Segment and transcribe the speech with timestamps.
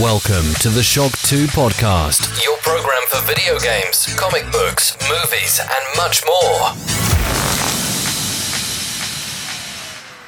[0.00, 5.96] Welcome to the Shock 2 podcast, your program for video games, comic books, movies, and
[5.96, 6.72] much more.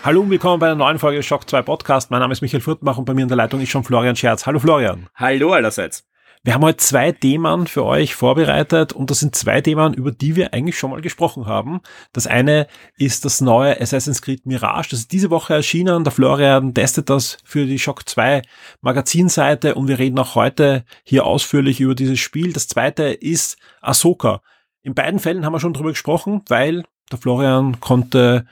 [0.04, 2.12] Hallo und willkommen bei einer neuen Folge des Shock 2 Podcast.
[2.12, 4.46] Mein Name ist Michael Furtmach und bei mir in der Leitung ist schon Florian Scherz.
[4.46, 5.08] Hallo Florian.
[5.16, 6.04] Hallo allerseits.
[6.46, 10.36] Wir haben heute zwei Themen für euch vorbereitet und das sind zwei Themen, über die
[10.36, 11.80] wir eigentlich schon mal gesprochen haben.
[12.12, 14.90] Das eine ist das neue Assassin's Creed Mirage.
[14.90, 16.04] Das ist diese Woche erschienen.
[16.04, 18.42] Der Florian testet das für die Shock 2
[18.80, 22.52] Magazinseite und wir reden auch heute hier ausführlich über dieses Spiel.
[22.52, 24.40] Das zweite ist Ahsoka.
[24.84, 28.46] In beiden Fällen haben wir schon drüber gesprochen, weil der Florian konnte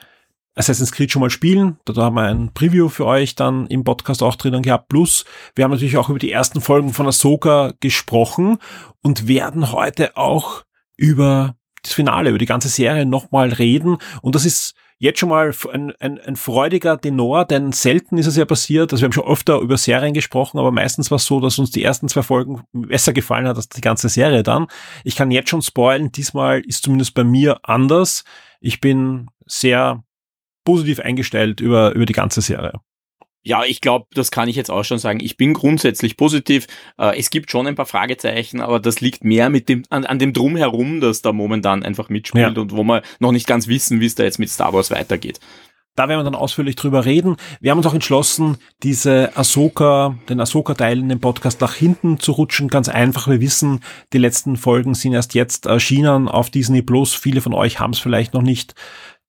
[0.55, 1.77] Assassin's Creed schon mal spielen.
[1.85, 4.87] Da haben wir ein Preview für euch dann im Podcast auch drinnen gehabt.
[4.89, 8.57] Plus, wir haben natürlich auch über die ersten Folgen von Ahsoka gesprochen
[9.01, 10.63] und werden heute auch
[10.97, 13.97] über das Finale, über die ganze Serie nochmal reden.
[14.21, 18.37] Und das ist jetzt schon mal ein, ein, ein freudiger Tenor, denn selten ist es
[18.37, 21.41] ja passiert, also wir haben schon öfter über Serien gesprochen, aber meistens war es so,
[21.41, 24.67] dass uns die ersten zwei Folgen besser gefallen hat als die ganze Serie dann.
[25.03, 28.23] Ich kann jetzt schon spoilen, diesmal ist zumindest bei mir anders.
[28.61, 30.03] Ich bin sehr
[30.65, 32.73] positiv eingestellt über, über die ganze Serie.
[33.47, 35.19] Ja, ich glaube, das kann ich jetzt auch schon sagen.
[35.21, 36.65] Ich bin grundsätzlich positiv.
[36.97, 40.17] Äh, es gibt schon ein paar Fragezeichen, aber das liegt mehr mit dem, an, an
[40.17, 42.61] dem Drumherum, das da momentan einfach mitspielt ja.
[42.61, 45.39] und wo wir noch nicht ganz wissen, wie es da jetzt mit Star Wars weitergeht.
[45.95, 47.37] Da werden wir dann ausführlich drüber reden.
[47.61, 52.33] Wir haben uns auch entschlossen, diese Ahsoka, den Ahsoka-Teil in dem Podcast nach hinten zu
[52.33, 52.67] rutschen.
[52.67, 53.29] Ganz einfach.
[53.29, 53.79] Wir wissen,
[54.11, 57.13] die letzten Folgen sind erst jetzt erschienen auf Disney Plus.
[57.13, 58.73] Viele von euch haben es vielleicht noch nicht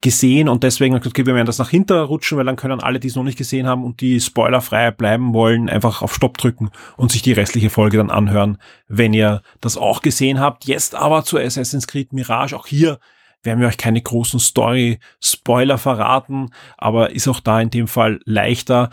[0.01, 3.07] gesehen und deswegen okay, wir werden das nach hinten rutschen, weil dann können alle, die
[3.07, 7.11] es noch nicht gesehen haben und die spoilerfrei bleiben wollen, einfach auf Stopp drücken und
[7.11, 10.65] sich die restliche Folge dann anhören, wenn ihr das auch gesehen habt.
[10.65, 12.55] Jetzt aber zu Assassin's Creed Mirage.
[12.55, 12.99] Auch hier
[13.41, 18.91] werden wir euch keine großen Story-Spoiler verraten, aber ist auch da in dem Fall leichter.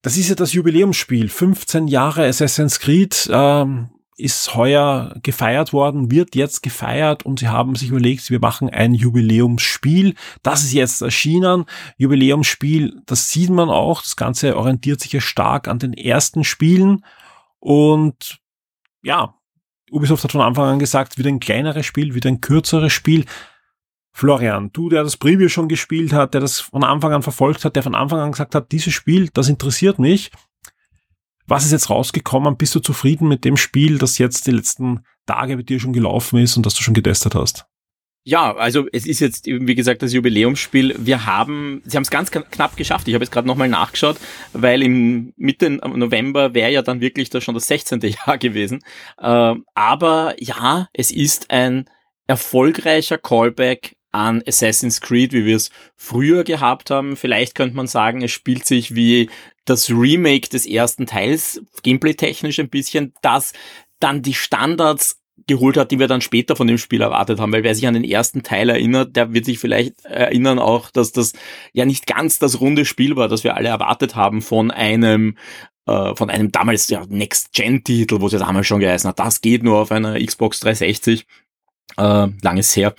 [0.00, 1.28] Das ist ja das Jubiläumsspiel.
[1.28, 3.28] 15 Jahre Assassin's Creed.
[3.30, 8.68] Ähm, ist heuer gefeiert worden, wird jetzt gefeiert und sie haben sich überlegt, wir machen
[8.68, 10.14] ein Jubiläumsspiel.
[10.42, 11.66] Das ist jetzt erschienen.
[11.96, 14.02] Jubiläumsspiel, das sieht man auch.
[14.02, 17.04] Das Ganze orientiert sich ja stark an den ersten Spielen
[17.60, 18.40] und
[19.02, 19.34] ja,
[19.90, 23.24] Ubisoft hat von Anfang an gesagt, wieder ein kleineres Spiel, wieder ein kürzeres Spiel.
[24.12, 27.76] Florian, du, der das Preview schon gespielt hat, der das von Anfang an verfolgt hat,
[27.76, 30.32] der von Anfang an gesagt hat, dieses Spiel, das interessiert mich.
[31.48, 32.58] Was ist jetzt rausgekommen?
[32.58, 36.38] Bist du zufrieden mit dem Spiel, das jetzt die letzten Tage mit dir schon gelaufen
[36.38, 37.64] ist und das du schon getestet hast?
[38.24, 40.94] Ja, also es ist jetzt, wie gesagt, das Jubiläumsspiel.
[40.98, 43.08] Wir haben, sie haben es ganz knapp geschafft.
[43.08, 44.18] Ich habe jetzt gerade nochmal nachgeschaut,
[44.52, 48.00] weil im Mitte November wäre ja dann wirklich da schon das 16.
[48.26, 48.80] Jahr gewesen.
[49.16, 51.88] Äh, aber ja, es ist ein
[52.26, 57.16] erfolgreicher Callback an Assassin's Creed, wie wir es früher gehabt haben.
[57.16, 59.30] Vielleicht könnte man sagen, es spielt sich wie
[59.68, 63.52] das Remake des ersten Teils, gameplay-technisch ein bisschen, das
[64.00, 67.62] dann die Standards geholt hat, die wir dann später von dem Spiel erwartet haben, weil
[67.62, 71.32] wer sich an den ersten Teil erinnert, der wird sich vielleicht erinnern auch, dass das
[71.72, 75.36] ja nicht ganz das runde Spiel war, das wir alle erwartet haben von einem
[75.86, 79.62] äh, von einem damals ja, Next-Gen-Titel, wo es ja damals schon geheißen hat, das geht
[79.62, 81.26] nur auf einer Xbox 360
[81.96, 82.94] äh, langes her.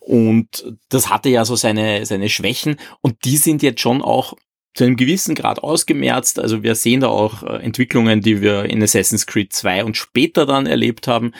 [0.00, 2.76] Und das hatte ja so seine, seine Schwächen.
[3.00, 4.34] Und die sind jetzt schon auch
[4.74, 6.38] zu einem gewissen Grad ausgemerzt.
[6.38, 10.46] Also wir sehen da auch äh, Entwicklungen, die wir in Assassin's Creed 2 und später
[10.46, 11.32] dann erlebt haben.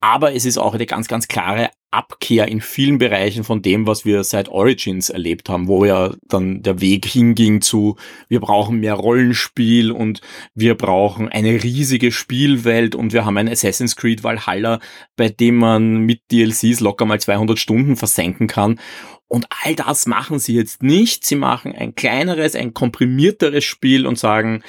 [0.00, 4.04] Aber es ist auch eine ganz, ganz klare Abkehr in vielen Bereichen von dem, was
[4.04, 7.96] wir seit Origins erlebt haben, wo ja dann der Weg hinging zu,
[8.28, 10.20] wir brauchen mehr Rollenspiel und
[10.54, 14.80] wir brauchen eine riesige Spielwelt und wir haben ein Assassin's Creed Valhalla,
[15.16, 18.80] bei dem man mit DLCs locker mal 200 Stunden versenken kann.
[19.28, 21.24] Und all das machen sie jetzt nicht.
[21.24, 24.62] Sie machen ein kleineres, ein komprimierteres Spiel und sagen,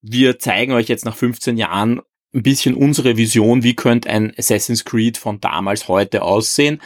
[0.00, 2.00] wir zeigen euch jetzt nach 15 Jahren
[2.34, 6.80] ein bisschen unsere Vision, wie könnte ein Assassin's Creed von damals heute aussehen.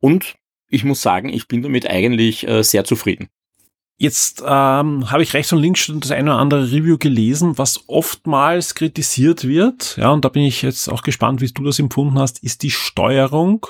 [0.00, 0.36] Und
[0.68, 3.28] ich muss sagen, ich bin damit eigentlich äh, sehr zufrieden.
[3.98, 7.88] Jetzt ähm, habe ich rechts und links schon das eine oder andere Review gelesen, was
[7.88, 9.96] oftmals kritisiert wird.
[9.96, 12.70] Ja, und da bin ich jetzt auch gespannt, wie du das empfunden hast, ist die
[12.70, 13.66] Steuerung.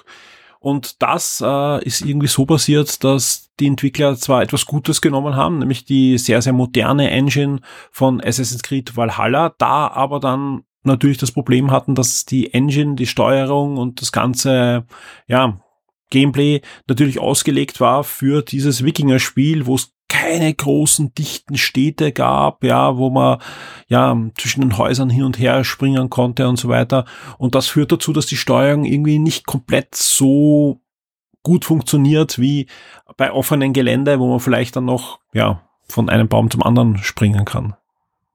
[0.67, 5.61] Und das äh, ist irgendwie so passiert, dass die Entwickler zwar etwas Gutes genommen haben,
[5.61, 7.61] nämlich die sehr, sehr moderne Engine
[7.93, 13.07] von Assassin's Creed Valhalla, da aber dann natürlich das Problem hatten, dass die Engine, die
[13.07, 14.87] Steuerung und das ganze,
[15.29, 15.61] ja,
[16.11, 22.97] Gameplay natürlich ausgelegt war für dieses Wikinger-Spiel, wo es keine großen dichten Städte gab, ja,
[22.97, 23.39] wo man
[23.89, 27.05] ja zwischen den Häusern hin und her springen konnte und so weiter.
[27.39, 30.81] Und das führt dazu, dass die Steuerung irgendwie nicht komplett so
[31.43, 32.67] gut funktioniert wie
[33.17, 37.45] bei offenen Gelände, wo man vielleicht dann noch ja von einem Baum zum anderen springen
[37.45, 37.77] kann.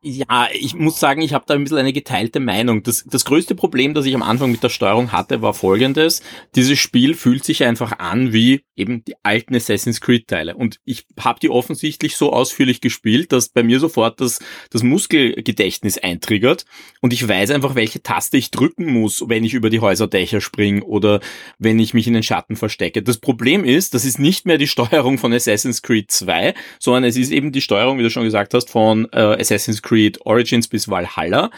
[0.03, 2.81] Ja, ich muss sagen, ich habe da ein bisschen eine geteilte Meinung.
[2.81, 6.24] Das, das größte Problem, das ich am Anfang mit der Steuerung hatte, war folgendes.
[6.56, 10.56] Dieses Spiel fühlt sich einfach an wie eben die alten Assassin's Creed-Teile.
[10.56, 14.39] Und ich habe die offensichtlich so ausführlich gespielt, dass bei mir sofort das,
[14.71, 16.65] das Muskelgedächtnis eintriggert
[17.01, 20.83] und ich weiß einfach, welche Taste ich drücken muss, wenn ich über die Häuserdächer springe
[20.83, 21.19] oder
[21.59, 23.03] wenn ich mich in den Schatten verstecke.
[23.03, 27.18] Das Problem ist, das ist nicht mehr die Steuerung von Assassin's Creed 2, sondern es
[27.18, 30.69] ist eben die Steuerung, wie du schon gesagt hast, von äh, Assassin's Creed Creed Origins
[30.69, 31.51] bis Valhalla.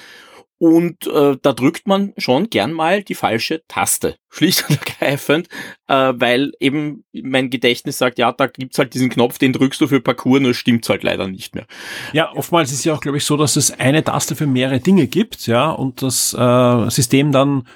[0.58, 4.16] Und äh, da drückt man schon gern mal die falsche Taste.
[4.30, 5.50] Schlicht und ergreifend,
[5.88, 9.88] äh, weil eben mein Gedächtnis sagt, ja, da gibt's halt diesen Knopf, den drückst du
[9.88, 11.68] für Parcours, nur stimmt's halt leider nicht mehr.
[12.14, 15.08] Ja, oftmals ist ja auch, glaube ich, so, dass es eine Taste für mehrere Dinge
[15.08, 17.68] gibt, ja, und das äh, System dann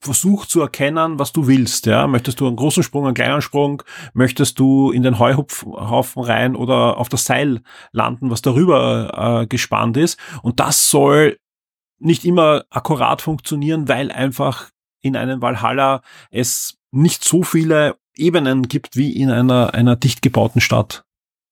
[0.00, 1.86] versucht zu erkennen, was du willst.
[1.86, 3.82] Ja, möchtest du einen großen Sprung, einen kleinen Sprung?
[4.12, 7.62] Möchtest du in den Heuhupfhaufen rein oder auf das Seil
[7.92, 10.18] landen, was darüber äh, gespannt ist?
[10.42, 11.38] Und das soll
[11.98, 14.70] nicht immer akkurat funktionieren, weil einfach
[15.00, 20.60] in einem Valhalla es nicht so viele Ebenen gibt wie in einer, einer dicht gebauten
[20.60, 21.05] Stadt.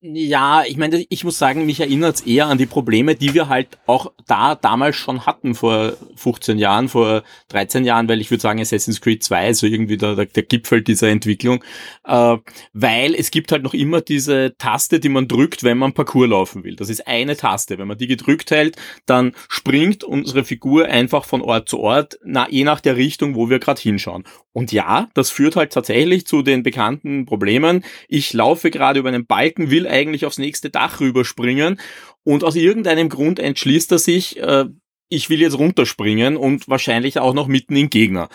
[0.06, 3.48] Ja, ich meine, ich muss sagen, mich erinnert es eher an die Probleme, die wir
[3.48, 8.42] halt auch da damals schon hatten, vor 15 Jahren, vor 13 Jahren, weil ich würde
[8.42, 11.64] sagen, Assassin's Creed 2 ist so irgendwie der, der, Gipfel dieser Entwicklung,
[12.06, 12.36] äh,
[12.74, 16.64] weil es gibt halt noch immer diese Taste, die man drückt, wenn man Parcours laufen
[16.64, 16.76] will.
[16.76, 17.78] Das ist eine Taste.
[17.78, 18.76] Wenn man die gedrückt hält,
[19.06, 23.48] dann springt unsere Figur einfach von Ort zu Ort, na, je nach der Richtung, wo
[23.48, 24.24] wir gerade hinschauen.
[24.52, 27.84] Und ja, das führt halt tatsächlich zu den bekannten Problemen.
[28.06, 31.80] Ich laufe gerade über einen Balken, will eigentlich aufs nächste Dach rüberspringen
[32.24, 34.66] und aus irgendeinem Grund entschließt er sich, äh,
[35.08, 38.28] ich will jetzt runterspringen und wahrscheinlich auch noch mitten in Gegner.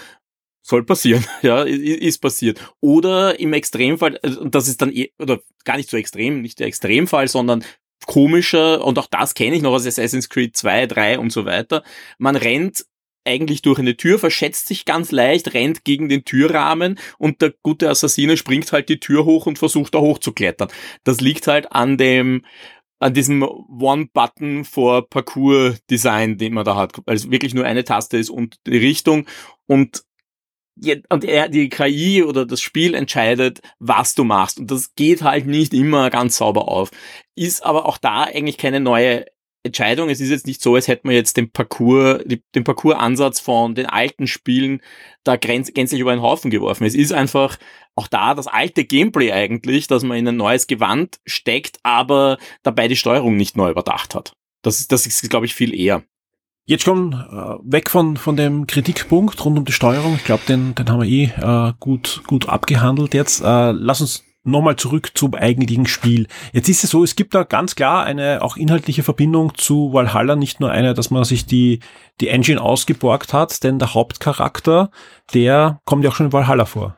[0.62, 2.60] Soll passieren, ja, ist passiert.
[2.80, 6.68] Oder im Extremfall, äh, das ist dann, eh, oder gar nicht so extrem, nicht der
[6.68, 7.64] Extremfall, sondern
[8.06, 11.84] komischer, und auch das kenne ich noch aus Assassin's Creed 2, 3 und so weiter.
[12.18, 12.86] Man rennt
[13.30, 17.90] eigentlich durch eine Tür, verschätzt sich ganz leicht, rennt gegen den Türrahmen und der gute
[17.90, 20.70] Assassine springt halt die Tür hoch und versucht da hochzuklettern.
[21.04, 22.44] Das liegt halt an dem
[23.02, 27.02] an diesem One-Button for Parcours-Design, den man da hat.
[27.06, 29.26] Also wirklich nur eine Taste ist und die Richtung
[29.68, 30.04] und
[31.10, 34.60] und er, die KI oder das Spiel entscheidet, was du machst.
[34.60, 36.92] Und das geht halt nicht immer ganz sauber auf.
[37.36, 39.26] Ist aber auch da eigentlich keine neue
[39.64, 40.10] Entscheidung.
[40.10, 43.86] Es ist jetzt nicht so, als hätte man jetzt den Parcours, den Parcours-Ansatz von den
[43.86, 44.82] alten Spielen
[45.24, 46.86] da gänzlich über einen Haufen geworfen.
[46.86, 47.58] Es ist einfach
[47.96, 52.88] auch da das alte Gameplay eigentlich, dass man in ein neues Gewand steckt, aber dabei
[52.88, 54.34] die Steuerung nicht neu überdacht hat.
[54.62, 56.04] Das ist, das ist, glaube ich, viel eher.
[56.66, 60.16] Jetzt schon äh, weg von, von dem Kritikpunkt rund um die Steuerung.
[60.16, 63.42] Ich glaube, den, den haben wir eh äh, gut, gut abgehandelt jetzt.
[63.42, 66.28] Äh, lass uns nochmal zurück zum eigentlichen Spiel.
[66.54, 70.36] Jetzt ist es so, es gibt da ganz klar eine auch inhaltliche Verbindung zu Valhalla,
[70.36, 71.80] nicht nur eine, dass man sich die,
[72.22, 74.92] die Engine ausgeborgt hat, denn der Hauptcharakter,
[75.34, 76.96] der kommt ja auch schon in Valhalla vor.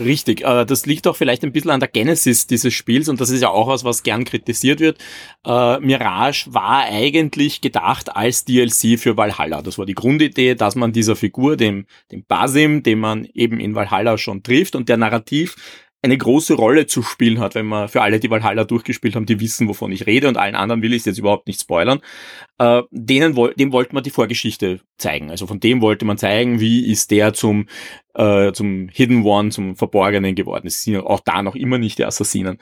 [0.00, 3.30] Richtig, äh, das liegt auch vielleicht ein bisschen an der Genesis dieses Spiels und das
[3.30, 4.98] ist ja auch was, was gern kritisiert wird.
[5.44, 9.60] Äh, Mirage war eigentlich gedacht als DLC für Valhalla.
[9.60, 13.74] Das war die Grundidee, dass man dieser Figur, dem, dem Basim, den man eben in
[13.74, 15.56] Valhalla schon trifft und der narrativ
[16.08, 19.40] eine große Rolle zu spielen hat, wenn man für alle, die Valhalla durchgespielt haben, die
[19.40, 22.00] wissen, wovon ich rede und allen anderen will ich es jetzt überhaupt nicht spoilern.
[22.58, 25.30] Äh, denen dem wollte man die Vorgeschichte zeigen.
[25.30, 27.66] Also von dem wollte man zeigen, wie ist der zum
[28.14, 30.66] äh, zum Hidden One, zum Verborgenen geworden.
[30.66, 32.58] Es sind auch da noch immer nicht die Assassinen.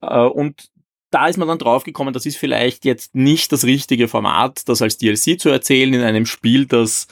[0.00, 0.70] Äh, und
[1.10, 4.96] da ist man dann draufgekommen, das ist vielleicht jetzt nicht das richtige Format, das als
[4.96, 7.06] DLC zu erzählen in einem Spiel, das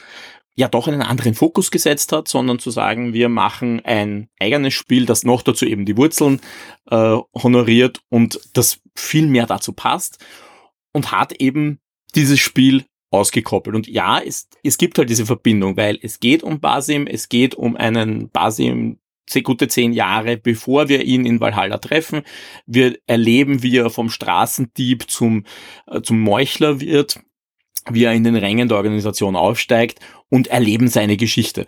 [0.61, 5.07] ja doch einen anderen Fokus gesetzt hat, sondern zu sagen, wir machen ein eigenes Spiel,
[5.07, 6.39] das noch dazu eben die Wurzeln
[6.89, 10.23] äh, honoriert und das viel mehr dazu passt
[10.93, 11.79] und hat eben
[12.13, 13.75] dieses Spiel ausgekoppelt.
[13.75, 17.55] Und ja, es, es gibt halt diese Verbindung, weil es geht um Basim, es geht
[17.55, 18.99] um einen Basim
[19.43, 22.21] gute zehn Jahre, bevor wir ihn in Valhalla treffen.
[22.65, 25.45] Wir erleben, wie er vom Straßendieb zum,
[25.87, 27.21] äh, zum Meuchler wird
[27.89, 31.65] wie er in den Rängen der Organisation aufsteigt und erleben seine Geschichte.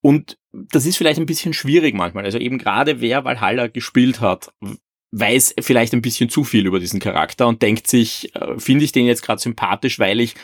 [0.00, 2.24] Und das ist vielleicht ein bisschen schwierig manchmal.
[2.24, 4.52] Also eben gerade wer Valhalla gespielt hat,
[5.12, 8.92] weiß vielleicht ein bisschen zu viel über diesen Charakter und denkt sich, äh, finde ich
[8.92, 10.34] den jetzt gerade sympathisch, weil ich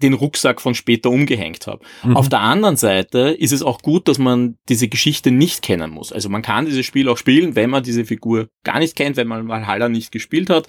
[0.00, 1.84] den Rucksack von später umgehängt habe.
[2.04, 2.16] Mhm.
[2.16, 6.12] Auf der anderen Seite ist es auch gut, dass man diese Geschichte nicht kennen muss.
[6.12, 9.26] Also man kann dieses Spiel auch spielen, wenn man diese Figur gar nicht kennt, wenn
[9.26, 10.68] man Valhalla nicht gespielt hat.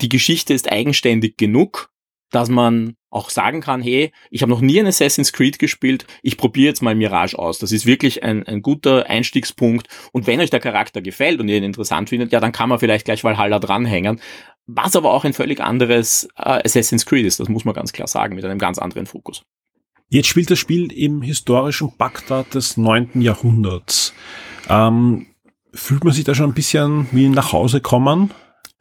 [0.00, 1.90] Die Geschichte ist eigenständig genug
[2.34, 6.36] dass man auch sagen kann, hey, ich habe noch nie ein Assassin's Creed gespielt, ich
[6.36, 7.58] probiere jetzt mal Mirage aus.
[7.58, 9.88] Das ist wirklich ein, ein guter Einstiegspunkt.
[10.12, 12.80] Und wenn euch der Charakter gefällt und ihr ihn interessant findet, ja, dann kann man
[12.80, 14.20] vielleicht gleich Valhalla dranhängen.
[14.66, 18.08] was aber auch ein völlig anderes äh, Assassin's Creed ist, das muss man ganz klar
[18.08, 19.42] sagen, mit einem ganz anderen Fokus.
[20.08, 23.20] Jetzt spielt das Spiel im historischen Bagdad des 9.
[23.20, 24.12] Jahrhunderts.
[24.68, 25.26] Ähm,
[25.72, 28.32] fühlt man sich da schon ein bisschen wie nach Hause kommen?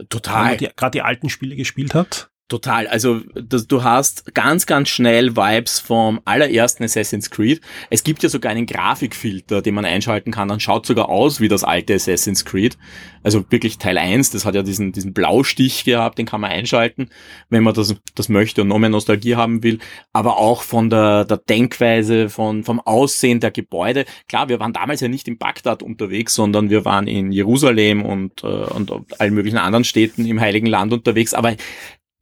[0.10, 0.58] Total.
[0.58, 2.30] Gerade die alten Spiele gespielt hat?
[2.54, 2.86] Total.
[2.86, 7.62] Also das, du hast ganz, ganz schnell Vibes vom allerersten Assassin's Creed.
[7.90, 10.50] Es gibt ja sogar einen Grafikfilter, den man einschalten kann.
[10.50, 12.78] Dann schaut sogar aus wie das alte Assassin's Creed.
[13.24, 17.10] Also wirklich Teil 1, das hat ja diesen, diesen Blaustich gehabt, den kann man einschalten,
[17.50, 19.80] wenn man das, das möchte und noch mehr Nostalgie haben will.
[20.12, 24.06] Aber auch von der, der Denkweise, von, vom Aussehen der Gebäude.
[24.28, 28.44] Klar, wir waren damals ja nicht in Bagdad unterwegs, sondern wir waren in Jerusalem und,
[28.44, 31.34] äh, und allen möglichen anderen Städten im Heiligen Land unterwegs.
[31.34, 31.56] Aber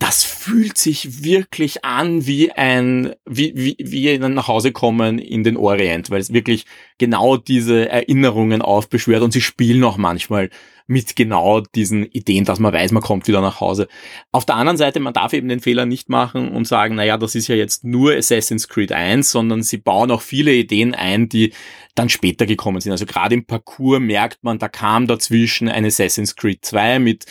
[0.01, 5.57] das fühlt sich wirklich an wie ein, wie, wie, wie nach Hause kommen in den
[5.57, 6.65] Orient, weil es wirklich
[6.97, 10.49] genau diese Erinnerungen aufbeschwört und sie spielen auch manchmal
[10.87, 13.87] mit genau diesen Ideen, dass man weiß, man kommt wieder nach Hause.
[14.31, 17.35] Auf der anderen Seite, man darf eben den Fehler nicht machen und sagen, naja, das
[17.35, 21.53] ist ja jetzt nur Assassin's Creed 1, sondern sie bauen auch viele Ideen ein, die
[21.93, 22.91] dann später gekommen sind.
[22.91, 27.25] Also gerade im Parcours merkt man, da kam dazwischen ein Assassin's Creed 2 mit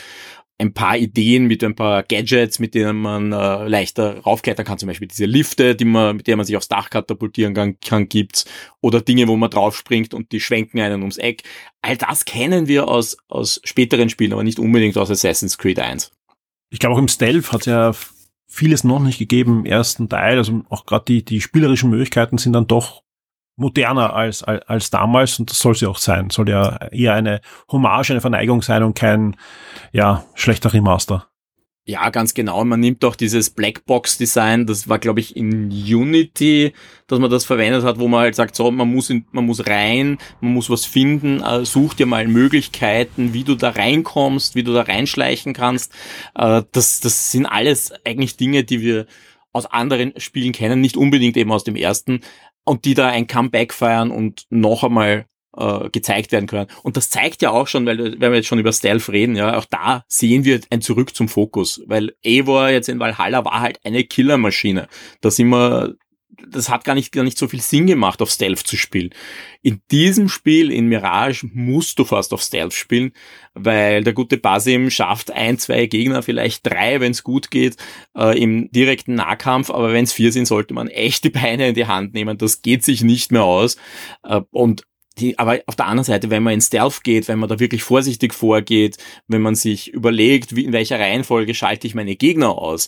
[0.61, 4.87] ein paar Ideen mit ein paar Gadgets, mit denen man äh, leichter raufklettern kann, zum
[4.87, 8.45] Beispiel diese Lifte, die man, mit denen man sich aufs Dach katapultieren kann, kann gibt's
[8.79, 11.43] oder Dinge, wo man draufspringt und die schwenken einen ums Eck.
[11.81, 16.11] All das kennen wir aus aus späteren Spielen, aber nicht unbedingt aus Assassin's Creed 1.
[16.69, 17.93] Ich glaube auch im Stealth hat ja
[18.47, 22.53] vieles noch nicht gegeben im ersten Teil, also auch gerade die die spielerischen Möglichkeiten sind
[22.53, 23.01] dann doch
[23.55, 26.29] moderner als, als, als damals und das soll sie auch sein.
[26.29, 27.41] Soll ja eher eine
[27.71, 29.35] Hommage, eine Verneigung sein und kein,
[29.91, 31.27] ja, schlechter Remaster.
[31.83, 32.63] Ja, ganz genau.
[32.63, 36.73] Man nimmt doch dieses Blackbox-Design, das war, glaube ich, in Unity,
[37.07, 39.65] dass man das verwendet hat, wo man halt sagt, so, man muss, in, man muss
[39.65, 44.63] rein, man muss was finden, äh, such dir mal Möglichkeiten, wie du da reinkommst, wie
[44.63, 45.91] du da reinschleichen kannst.
[46.35, 49.07] Äh, das, das sind alles eigentlich Dinge, die wir
[49.51, 52.21] aus anderen Spielen kennen, nicht unbedingt eben aus dem ersten,
[52.65, 55.25] und die da ein Comeback feiern und noch einmal
[55.57, 56.67] äh, gezeigt werden können.
[56.83, 59.57] Und das zeigt ja auch schon, weil wenn wir jetzt schon über Stealth reden, ja,
[59.57, 63.79] auch da sehen wir ein Zurück zum Fokus, weil Eivor jetzt in Valhalla war halt
[63.83, 64.87] eine Killermaschine.
[65.21, 65.95] Da sind wir
[66.47, 69.11] das hat gar nicht, gar nicht so viel Sinn gemacht, auf Stealth zu spielen.
[69.61, 73.11] In diesem Spiel, in Mirage, musst du fast auf Stealth spielen,
[73.53, 77.77] weil der gute Basim schafft ein, zwei Gegner, vielleicht drei, wenn es gut geht,
[78.15, 81.75] äh, im direkten Nahkampf, aber wenn es vier sind, sollte man echt die Beine in
[81.75, 82.37] die Hand nehmen.
[82.37, 83.77] Das geht sich nicht mehr aus.
[84.23, 84.83] Äh, und
[85.17, 87.83] die, aber auf der anderen Seite, wenn man in Stealth geht, wenn man da wirklich
[87.83, 88.97] vorsichtig vorgeht,
[89.27, 92.87] wenn man sich überlegt, wie, in welcher Reihenfolge schalte ich meine Gegner aus,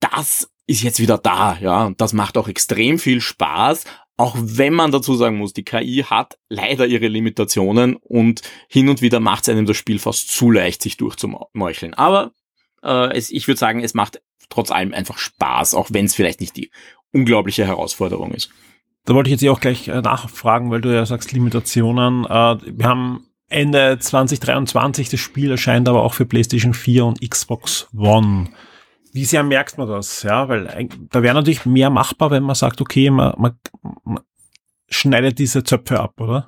[0.00, 3.84] das ist jetzt wieder da, ja, und das macht auch extrem viel Spaß,
[4.18, 9.00] auch wenn man dazu sagen muss, die KI hat leider ihre Limitationen und hin und
[9.00, 11.94] wieder macht es einem das Spiel fast zu leicht, sich durchzumeucheln.
[11.94, 12.32] Aber
[12.82, 14.20] äh, es, ich würde sagen, es macht
[14.50, 16.70] trotz allem einfach Spaß, auch wenn es vielleicht nicht die
[17.12, 18.50] unglaubliche Herausforderung ist.
[19.04, 22.24] Da wollte ich jetzt auch gleich äh, nachfragen, weil du ja sagst Limitationen.
[22.24, 22.28] Äh,
[22.78, 28.50] wir haben Ende 2023, das Spiel erscheint aber auch für PlayStation 4 und Xbox One.
[29.18, 30.22] Wie sehr merkt man das?
[30.22, 33.58] Ja, weil da wäre natürlich mehr machbar, wenn man sagt, okay, man, man,
[34.04, 34.22] man
[34.88, 36.46] schneidet diese Zöpfe ab, oder?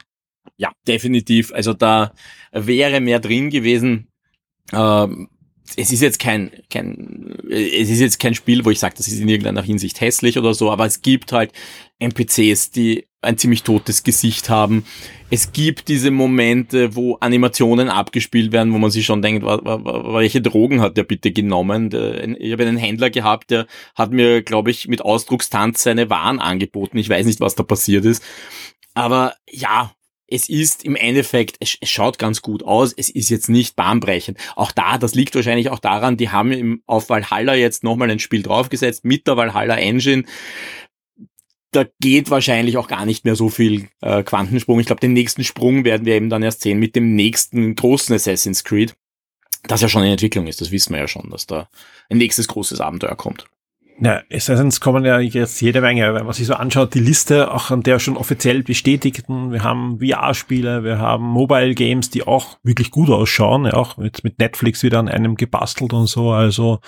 [0.57, 1.53] Ja, definitiv.
[1.53, 2.13] Also da
[2.53, 4.07] wäre mehr drin gewesen.
[4.73, 5.31] Ähm,
[5.77, 9.19] es ist jetzt kein, kein, es ist jetzt kein Spiel, wo ich sage, das ist
[9.19, 11.53] in irgendeiner Hinsicht hässlich oder so, aber es gibt halt
[12.01, 14.85] NPCs, die ein ziemlich totes Gesicht haben.
[15.29, 20.81] Es gibt diese Momente, wo Animationen abgespielt werden, wo man sich schon denkt, welche Drogen
[20.81, 21.91] hat der bitte genommen?
[22.41, 26.99] Ich habe einen Händler gehabt, der hat mir, glaube ich, mit Ausdruckstanz seine Waren angeboten.
[26.99, 28.25] Ich weiß nicht, was da passiert ist.
[28.95, 29.93] Aber ja,
[30.31, 34.39] es ist im Endeffekt, es, schaut ganz gut aus, es ist jetzt nicht bahnbrechend.
[34.57, 38.43] Auch da, das liegt wahrscheinlich auch daran, die haben auf Valhalla jetzt nochmal ein Spiel
[38.43, 40.25] draufgesetzt mit der Valhalla Engine.
[41.73, 44.81] Da geht wahrscheinlich auch gar nicht mehr so viel äh, Quantensprung.
[44.81, 48.15] Ich glaube, den nächsten Sprung werden wir eben dann erst sehen mit dem nächsten großen
[48.15, 48.97] Assassin's Creed.
[49.65, 51.69] Das ja schon in Entwicklung ist, das wissen wir ja schon, dass da
[52.09, 53.47] ein nächstes großes Abenteuer kommt.
[54.03, 57.71] Ja, Assassins kommen ja jetzt jede Menge, wenn man sich so anschaut, die Liste, auch
[57.71, 62.91] an der schon offiziell bestätigten, wir haben VR-Spiele, wir haben Mobile Games, die auch wirklich
[62.91, 66.81] gut ausschauen, ja, auch mit, mit Netflix wieder an einem gebastelt und so, also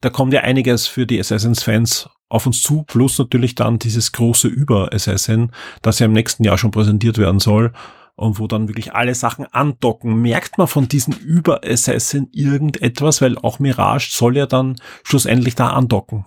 [0.00, 4.48] da kommt ja einiges für die Assassins-Fans auf uns zu, plus natürlich dann dieses große
[4.48, 5.50] Über-Assassin,
[5.82, 7.72] das ja im nächsten Jahr schon präsentiert werden soll
[8.14, 10.22] und wo dann wirklich alle Sachen andocken.
[10.22, 16.24] Merkt man von diesen Über-Assassin irgendetwas, weil auch Mirage soll ja dann schlussendlich da andocken.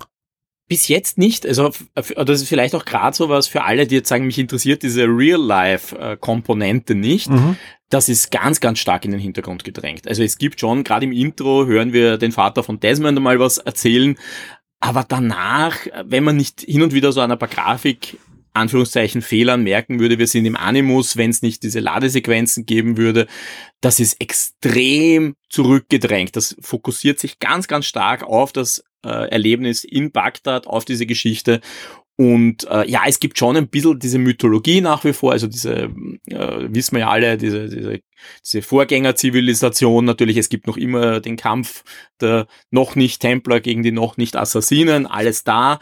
[0.68, 1.46] Bis jetzt nicht.
[1.46, 4.82] Also das ist vielleicht auch gerade so was für alle, die jetzt sagen, mich interessiert
[4.82, 7.30] diese Real-Life-Komponente nicht.
[7.30, 7.58] Mhm.
[7.90, 10.08] Das ist ganz, ganz stark in den Hintergrund gedrängt.
[10.08, 13.60] Also es gibt schon, gerade im Intro hören wir den Vater von Desmond mal was
[13.60, 14.18] erzählen.
[14.84, 18.18] Aber danach, wenn man nicht hin und wieder so an ein paar Grafik
[18.52, 23.28] Anführungszeichen Fehlern merken würde, wir sind im Animus, wenn es nicht diese Ladesequenzen geben würde.
[23.80, 26.36] Das ist extrem zurückgedrängt.
[26.36, 31.62] Das fokussiert sich ganz, ganz stark auf das äh, Erlebnis in Bagdad, auf diese Geschichte.
[32.16, 35.90] Und äh, ja, es gibt schon ein bisschen diese Mythologie nach wie vor, also diese,
[36.28, 38.02] äh, wissen wir ja alle, diese, diese,
[38.46, 41.84] diese Vorgängerzivilisation natürlich, es gibt noch immer den Kampf
[42.22, 45.80] der noch nicht Templer gegen die noch nicht Assassinen, alles da,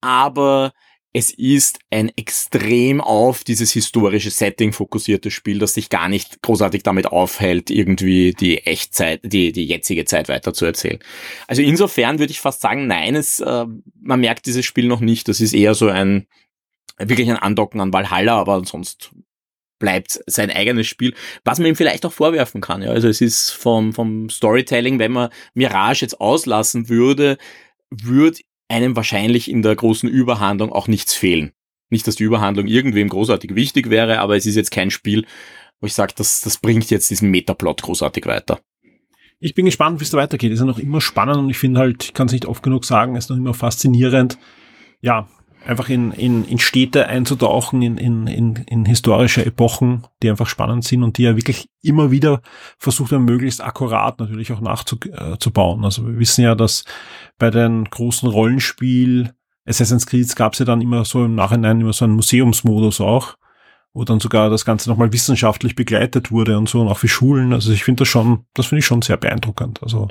[0.00, 0.72] aber
[1.18, 6.84] es ist ein extrem auf dieses historische Setting fokussiertes Spiel, das sich gar nicht großartig
[6.84, 11.00] damit aufhält, irgendwie die Echtzeit, die, die jetzige Zeit weiter zu erzählen.
[11.48, 13.66] Also insofern würde ich fast sagen, nein, es, äh,
[14.00, 15.26] man merkt dieses Spiel noch nicht.
[15.26, 16.28] Das ist eher so ein,
[16.98, 19.10] wirklich ein Andocken an Valhalla, aber sonst
[19.80, 22.80] bleibt sein eigenes Spiel, was man ihm vielleicht auch vorwerfen kann.
[22.82, 22.90] Ja.
[22.90, 27.38] Also es ist vom, vom Storytelling, wenn man Mirage jetzt auslassen würde,
[27.90, 31.52] würde einem wahrscheinlich in der großen Überhandlung auch nichts fehlen.
[31.90, 35.24] Nicht, dass die Überhandlung irgendwem großartig wichtig wäre, aber es ist jetzt kein Spiel,
[35.80, 38.60] wo ich sage, das, das bringt jetzt diesen Metaplot großartig weiter.
[39.40, 40.52] Ich bin gespannt, wie es da weitergeht.
[40.52, 42.84] Ist ja noch immer spannend und ich finde halt, ich kann es nicht oft genug
[42.84, 44.36] sagen, ist noch immer faszinierend.
[45.00, 45.28] Ja,
[45.66, 50.84] einfach in, in, in Städte einzutauchen, in, in, in, in historische Epochen, die einfach spannend
[50.84, 52.40] sind und die ja wirklich immer wieder
[52.78, 55.84] versucht haben, möglichst akkurat natürlich auch nachzubauen.
[55.84, 56.84] Also wir wissen ja, dass
[57.38, 59.32] bei den großen Rollenspiel
[59.66, 63.36] Assassin's Creed gab es ja dann immer so im Nachhinein immer so einen Museumsmodus auch,
[63.92, 67.52] wo dann sogar das Ganze nochmal wissenschaftlich begleitet wurde und so und auch für Schulen.
[67.52, 69.82] Also ich finde das schon, das finde ich schon sehr beeindruckend.
[69.82, 70.08] Also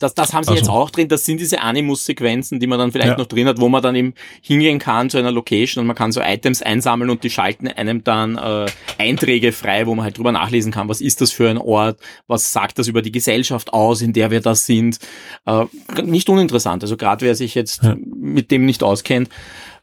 [0.00, 0.60] das, das haben sie also.
[0.60, 1.08] jetzt auch drin.
[1.08, 3.18] Das sind diese Animus-Sequenzen, die man dann vielleicht ja.
[3.18, 6.10] noch drin hat, wo man dann eben hingehen kann zu einer Location und man kann
[6.10, 8.66] so Items einsammeln und die schalten einem dann äh,
[8.98, 12.52] Einträge frei, wo man halt drüber nachlesen kann, was ist das für ein Ort, was
[12.52, 14.98] sagt das über die Gesellschaft aus, in der wir da sind.
[15.44, 15.66] Äh,
[16.02, 16.82] nicht uninteressant.
[16.82, 17.94] Also gerade wer sich jetzt ja.
[18.02, 19.28] mit dem nicht auskennt,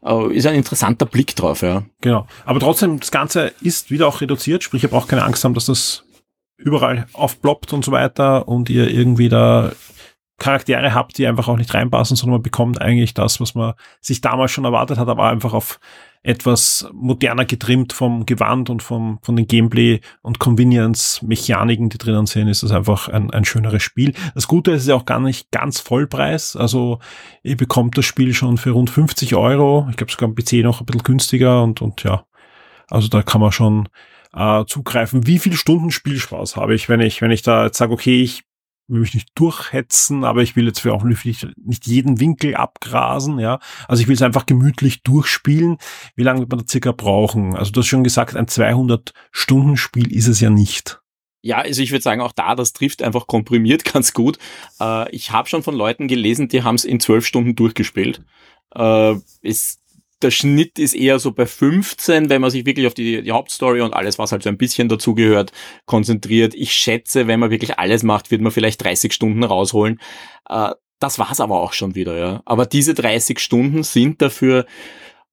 [0.04, 1.62] äh, ist ein interessanter Blick drauf.
[1.62, 1.84] Ja.
[2.02, 2.26] Genau.
[2.44, 5.54] Aber trotzdem, das Ganze ist wieder auch reduziert, sprich, ich habe auch keine Angst haben,
[5.54, 6.06] dass das
[6.58, 9.74] überall aufploppt und so weiter und ihr irgendwie da
[10.38, 14.22] Charaktere habt, die einfach auch nicht reinpassen, sondern man bekommt eigentlich das, was man sich
[14.22, 15.80] damals schon erwartet hat, aber einfach auf
[16.24, 22.50] etwas moderner getrimmt vom Gewand und vom, von den Gameplay und Convenience-Mechaniken, die drinnen sind,
[22.50, 24.14] ist das einfach ein, ein schöneres Spiel.
[24.36, 26.56] Das Gute ist ja auch gar nicht ganz Vollpreis.
[26.56, 27.00] Also
[27.44, 29.88] ihr bekommt das Spiel schon für rund 50 Euro.
[29.90, 32.26] Ich glaube sogar am PC noch ein bisschen günstiger und, und ja,
[32.90, 33.88] also da kann man schon
[34.34, 35.28] äh, zugreifen.
[35.28, 38.44] Wie viel Stunden Spielspaß habe ich, wenn ich, wenn ich da jetzt sage, okay, ich
[38.88, 41.26] will mich nicht durchhetzen, aber ich will jetzt für auch nicht,
[41.58, 43.60] nicht jeden Winkel abgrasen, ja.
[43.88, 45.78] Also ich will es einfach gemütlich durchspielen.
[46.16, 47.56] Wie lange wird man da circa brauchen?
[47.56, 51.02] Also du hast schon gesagt, ein 200-Stunden-Spiel ist es ja nicht.
[51.42, 54.38] Ja, also ich würde sagen, auch da, das trifft einfach komprimiert ganz gut.
[54.80, 58.22] Äh, ich habe schon von Leuten gelesen, die haben es in zwölf Stunden durchgespielt.
[58.74, 59.82] Äh, ist
[60.22, 63.82] der Schnitt ist eher so bei 15, wenn man sich wirklich auf die, die Hauptstory
[63.82, 65.52] und alles, was halt so ein bisschen dazugehört,
[65.86, 66.54] konzentriert.
[66.56, 70.00] Ich schätze, wenn man wirklich alles macht, wird man vielleicht 30 Stunden rausholen.
[70.50, 72.42] Äh, das war's aber auch schon wieder, ja.
[72.46, 74.66] Aber diese 30 Stunden sind dafür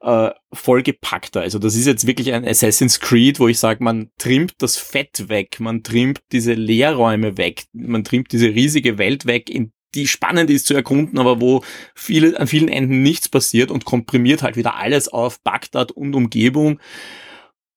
[0.05, 1.41] äh, vollgepackter.
[1.41, 5.31] Also das ist jetzt wirklich ein Assassin's Creed, wo ich sage, man trimmt das Fett
[5.31, 10.51] weg, man trimmt diese Leerräume weg, man trimmt diese riesige Welt weg, in die spannend
[10.51, 11.63] ist zu erkunden, aber wo
[11.95, 16.81] viele, an vielen Enden nichts passiert und komprimiert halt wieder alles auf Bagdad und Umgebung.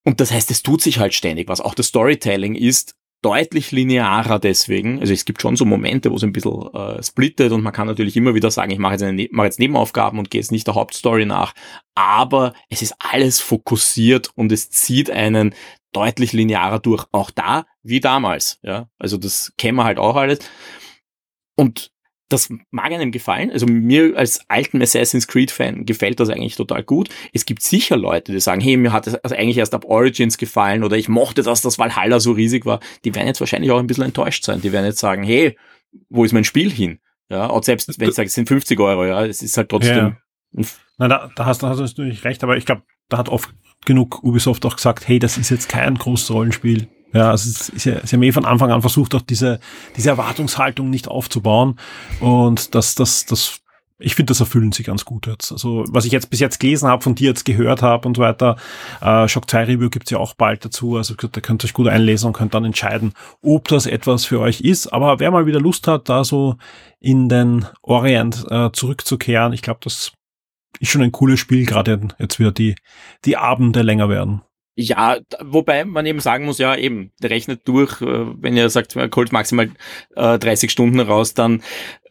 [0.04, 1.60] Und das heißt, es tut sich halt ständig was.
[1.60, 5.00] Auch das Storytelling ist deutlich linearer deswegen.
[5.00, 7.88] Also es gibt schon so Momente, wo es ein bisschen äh, splittet und man kann
[7.88, 10.52] natürlich immer wieder sagen, ich mache jetzt, eine, ne-, mache jetzt Nebenaufgaben und gehe jetzt
[10.52, 11.52] nicht der Hauptstory nach.
[11.94, 15.54] Aber es ist alles fokussiert und es zieht einen
[15.92, 17.06] deutlich linearer durch.
[17.10, 18.60] Auch da wie damals.
[18.62, 20.38] Ja, also das kennen wir halt auch alles.
[21.56, 21.90] Und
[22.28, 23.50] das mag einem gefallen.
[23.50, 27.08] Also mir als alten Assassin's Creed Fan gefällt das eigentlich total gut.
[27.32, 30.36] Es gibt sicher Leute, die sagen, hey, mir hat es also eigentlich erst ab Origins
[30.36, 32.80] gefallen oder ich mochte, dass das Valhalla so riesig war.
[33.04, 34.60] Die werden jetzt wahrscheinlich auch ein bisschen enttäuscht sein.
[34.60, 35.56] Die werden jetzt sagen, hey,
[36.10, 37.00] wo ist mein Spiel hin?
[37.30, 40.16] Ja, und selbst wenn ich sage, es sind 50 Euro, ja, es ist halt trotzdem.
[40.52, 40.64] Ja.
[40.96, 43.50] Na, da, da hast, da hast du natürlich recht, aber ich glaube, da hat oft
[43.84, 46.88] genug Ubisoft auch gesagt, hey, das ist jetzt kein großes Rollenspiel.
[47.12, 49.60] Ja, also sie haben eh von Anfang an versucht, auch diese,
[49.96, 51.78] diese Erwartungshaltung nicht aufzubauen.
[52.20, 53.60] Und das, das, das,
[53.98, 55.50] ich finde, das erfüllen sie ganz gut jetzt.
[55.50, 58.22] Also, was ich jetzt bis jetzt gelesen habe, von dir jetzt gehört habe und so
[58.22, 58.56] weiter,
[59.00, 60.96] äh, Shock 2 Review gibt's ja auch bald dazu.
[60.96, 64.40] Also da könnt ihr euch gut einlesen und könnt dann entscheiden, ob das etwas für
[64.40, 64.88] euch ist.
[64.88, 66.56] Aber wer mal wieder Lust hat, da so
[67.00, 70.12] in den Orient äh, zurückzukehren, ich glaube, das
[70.78, 72.76] ist schon ein cooles Spiel, gerade jetzt wieder die,
[73.24, 74.42] die Abende länger werden.
[74.80, 79.32] Ja, wobei man eben sagen muss, ja eben, rechnet durch, äh, wenn ihr sagt, holt
[79.32, 79.72] maximal
[80.14, 81.64] äh, 30 Stunden raus, dann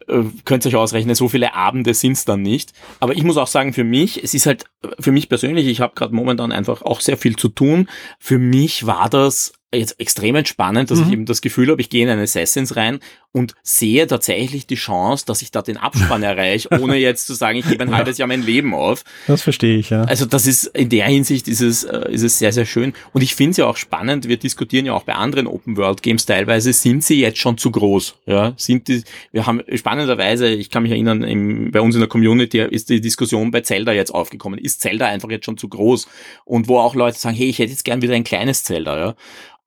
[0.10, 2.74] äh, könnt ihr euch ausrechnen, so viele Abende sind's dann nicht.
[3.00, 4.66] Aber ich muss auch sagen, für mich, es ist halt,
[5.00, 7.88] für mich persönlich, ich habe gerade momentan einfach auch sehr viel zu tun.
[8.20, 11.06] Für mich war das jetzt extrem entspannend, dass mhm.
[11.06, 13.00] ich eben das Gefühl habe, ich gehe in einen Assassins rein
[13.34, 17.60] und sehe tatsächlich die Chance, dass ich da den Abspann erreiche, ohne jetzt zu sagen,
[17.60, 19.04] ich gebe ein halbes Jahr mein Leben auf.
[19.28, 20.04] Das verstehe ich, ja.
[20.04, 22.94] Also das ist, in der Hinsicht ist es, äh, ist es sehr, sehr schön.
[23.12, 26.02] Und ich finde es ja auch spannend, wir diskutieren ja auch bei anderen Open World
[26.02, 28.16] Games teilweise, sind sie jetzt schon zu groß?
[28.26, 29.04] Ja, sind die,
[29.34, 33.02] wir haben spannenderweise, ich kann mich erinnern, im, bei uns in der Community ist die
[33.02, 34.60] Diskussion bei Zelda jetzt aufgekommen.
[34.60, 36.08] Ist Zelda einfach jetzt schon zu groß?
[36.46, 39.16] Und wo auch Leute sagen, hey, ich hätte jetzt gern wieder ein kleines Zelda, ja.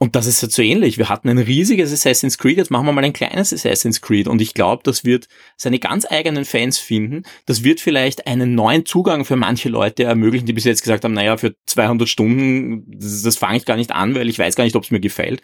[0.03, 0.97] Und das ist ja so ähnlich.
[0.97, 4.29] Wir hatten ein riesiges Assassin's Creed, jetzt machen wir mal ein kleines Assassin's Creed.
[4.29, 7.25] Und ich glaube, das wird seine ganz eigenen Fans finden.
[7.45, 11.13] Das wird vielleicht einen neuen Zugang für manche Leute ermöglichen, die bis jetzt gesagt haben,
[11.13, 14.65] naja, für 200 Stunden, das, das fange ich gar nicht an, weil ich weiß gar
[14.65, 15.43] nicht, ob es mir gefällt.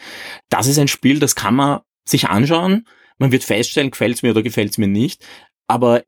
[0.49, 2.87] Das ist ein Spiel, das kann man sich anschauen.
[3.19, 5.23] Man wird feststellen, gefällt es mir oder gefällt es mir nicht.
[5.67, 6.03] Aber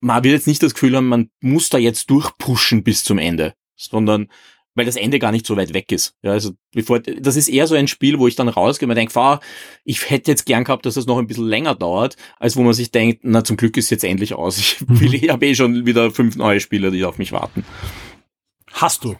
[0.00, 3.52] man wird jetzt nicht das Gefühl haben, man muss da jetzt durchpushen bis zum Ende,
[3.76, 4.28] sondern
[4.74, 6.14] weil das Ende gar nicht so weit weg ist.
[6.22, 9.18] Ja, also bevor, das ist eher so ein Spiel, wo ich dann rausgehe und denke,
[9.18, 9.40] ah,
[9.84, 12.74] ich hätte jetzt gern gehabt, dass das noch ein bisschen länger dauert, als wo man
[12.74, 14.58] sich denkt, na zum Glück ist jetzt endlich aus.
[14.58, 15.14] Ich will, mhm.
[15.14, 17.64] ich habe eh schon wieder fünf neue Spieler, die auf mich warten.
[18.72, 19.16] Hast du?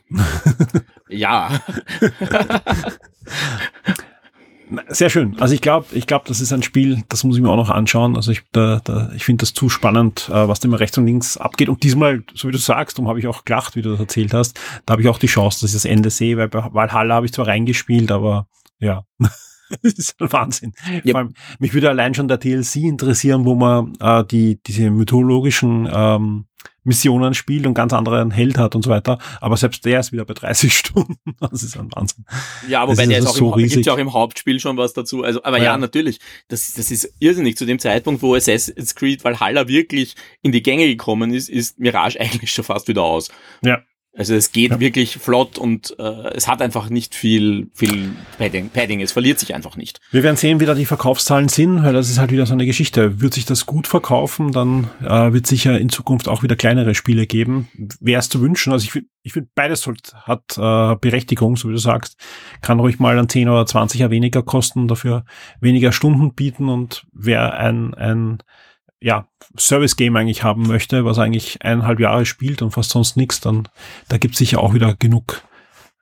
[1.08, 1.60] ja.
[4.88, 5.36] Sehr schön.
[5.40, 7.70] Also ich glaube, ich glaube, das ist ein Spiel, das muss ich mir auch noch
[7.70, 8.16] anschauen.
[8.16, 11.06] Also ich, da, da, ich finde das zu spannend, äh, was da immer rechts und
[11.06, 11.68] links abgeht.
[11.68, 14.32] Und diesmal, so wie du sagst, darum habe ich auch gelacht, wie du das erzählt
[14.32, 14.58] hast.
[14.86, 17.26] Da habe ich auch die Chance, dass ich das Ende sehe, weil bei Valhalla habe
[17.26, 18.46] ich zwar reingespielt, aber
[18.78, 19.04] ja.
[19.82, 20.72] das ist ein Wahnsinn.
[21.04, 25.88] Vor allem, mich würde allein schon der DLC interessieren, wo man äh, die diese mythologischen
[25.92, 26.46] ähm,
[26.82, 29.18] Missionen spielt und ganz anderen Held hat und so weiter.
[29.40, 31.16] Aber selbst der ist wieder bei 30 Stunden.
[31.38, 32.24] Das ist ein Wahnsinn.
[32.68, 34.92] Ja, wobei der ist also auch, so im, gibt's ja auch im Hauptspiel schon was
[34.92, 35.22] dazu.
[35.22, 37.56] Also, aber ja, ja natürlich, das, das ist irrsinnig.
[37.56, 42.18] Zu dem Zeitpunkt, wo Assassin's Creed Valhalla wirklich in die Gänge gekommen ist, ist Mirage
[42.20, 43.30] eigentlich schon fast wieder aus.
[43.62, 43.82] Ja.
[44.16, 44.80] Also es geht ja.
[44.80, 46.02] wirklich flott und äh,
[46.34, 49.00] es hat einfach nicht viel, viel Padding, Padding.
[49.00, 50.00] Es verliert sich einfach nicht.
[50.10, 52.66] Wir werden sehen, wie da die Verkaufszahlen sind, weil das ist halt wieder so eine
[52.66, 53.20] Geschichte.
[53.20, 57.26] Wird sich das gut verkaufen, dann äh, wird sicher in Zukunft auch wieder kleinere Spiele
[57.26, 57.68] geben.
[58.00, 58.72] Wäre es zu wünschen.
[58.72, 62.16] Also ich finde, ich find, beides hat äh, Berechtigung, so wie du sagst.
[62.62, 65.24] Kann ruhig mal an 10 oder 20 Jahr weniger kosten, dafür
[65.60, 68.38] weniger Stunden bieten und wer ein, ein
[69.00, 69.26] ja,
[69.58, 73.68] Service-Game eigentlich haben möchte, was eigentlich eineinhalb Jahre spielt und fast sonst nichts, dann
[74.08, 75.42] da gibt es sicher auch wieder genug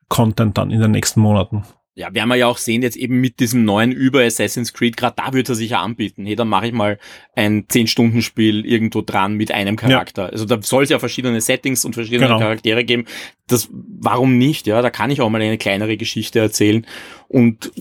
[0.08, 1.64] Content dann in den nächsten Monaten.
[1.94, 5.16] Ja, werden wir ja auch sehen, jetzt eben mit diesem neuen über Assassin's Creed, gerade
[5.16, 6.26] da wird er sich ja anbieten.
[6.26, 6.98] Hey, dann mache ich mal
[7.34, 10.26] ein 10-Stunden-Spiel irgendwo dran mit einem Charakter.
[10.26, 10.28] Ja.
[10.28, 12.38] Also da soll es ja verschiedene Settings und verschiedene genau.
[12.38, 13.06] Charaktere geben.
[13.48, 14.68] Das, warum nicht?
[14.68, 16.86] Ja, da kann ich auch mal eine kleinere Geschichte erzählen.
[17.26, 17.72] Und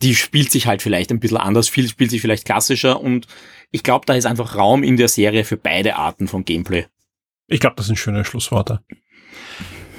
[0.00, 3.26] die spielt sich halt vielleicht ein bisschen anders, viel spielt sich vielleicht klassischer und
[3.70, 6.86] ich glaube, da ist einfach Raum in der Serie für beide Arten von Gameplay.
[7.46, 8.80] Ich glaube, das sind schöne Schlussworte.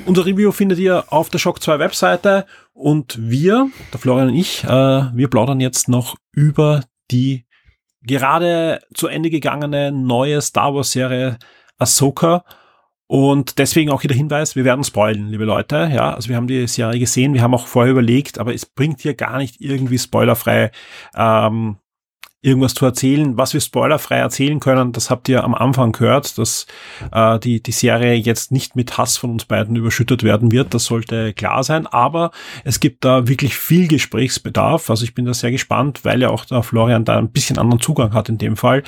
[0.06, 4.64] Unser Review findet ihr auf der Shock 2 Webseite und wir, der Florian und ich,
[4.64, 7.46] äh, wir plaudern jetzt noch über die
[8.02, 11.38] gerade zu Ende gegangene neue Star Wars Serie
[11.78, 12.44] Ahsoka
[13.06, 15.92] und deswegen auch hier der Hinweis, wir werden spoilen, liebe Leute.
[15.94, 19.02] Ja, also wir haben die Serie gesehen, wir haben auch vorher überlegt, aber es bringt
[19.02, 20.72] hier gar nicht irgendwie spoilerfrei
[21.14, 21.76] ähm,
[22.42, 23.38] irgendwas zu erzählen.
[23.38, 26.66] Was wir spoilerfrei erzählen können, das habt ihr am Anfang gehört, dass
[27.12, 30.74] äh, die, die Serie jetzt nicht mit Hass von uns beiden überschüttet werden wird.
[30.74, 31.86] Das sollte klar sein.
[31.86, 32.32] Aber
[32.64, 34.90] es gibt da wirklich viel Gesprächsbedarf.
[34.90, 37.82] Also ich bin da sehr gespannt, weil ja auch der Florian da ein bisschen anderen
[37.82, 38.84] Zugang hat in dem Fall.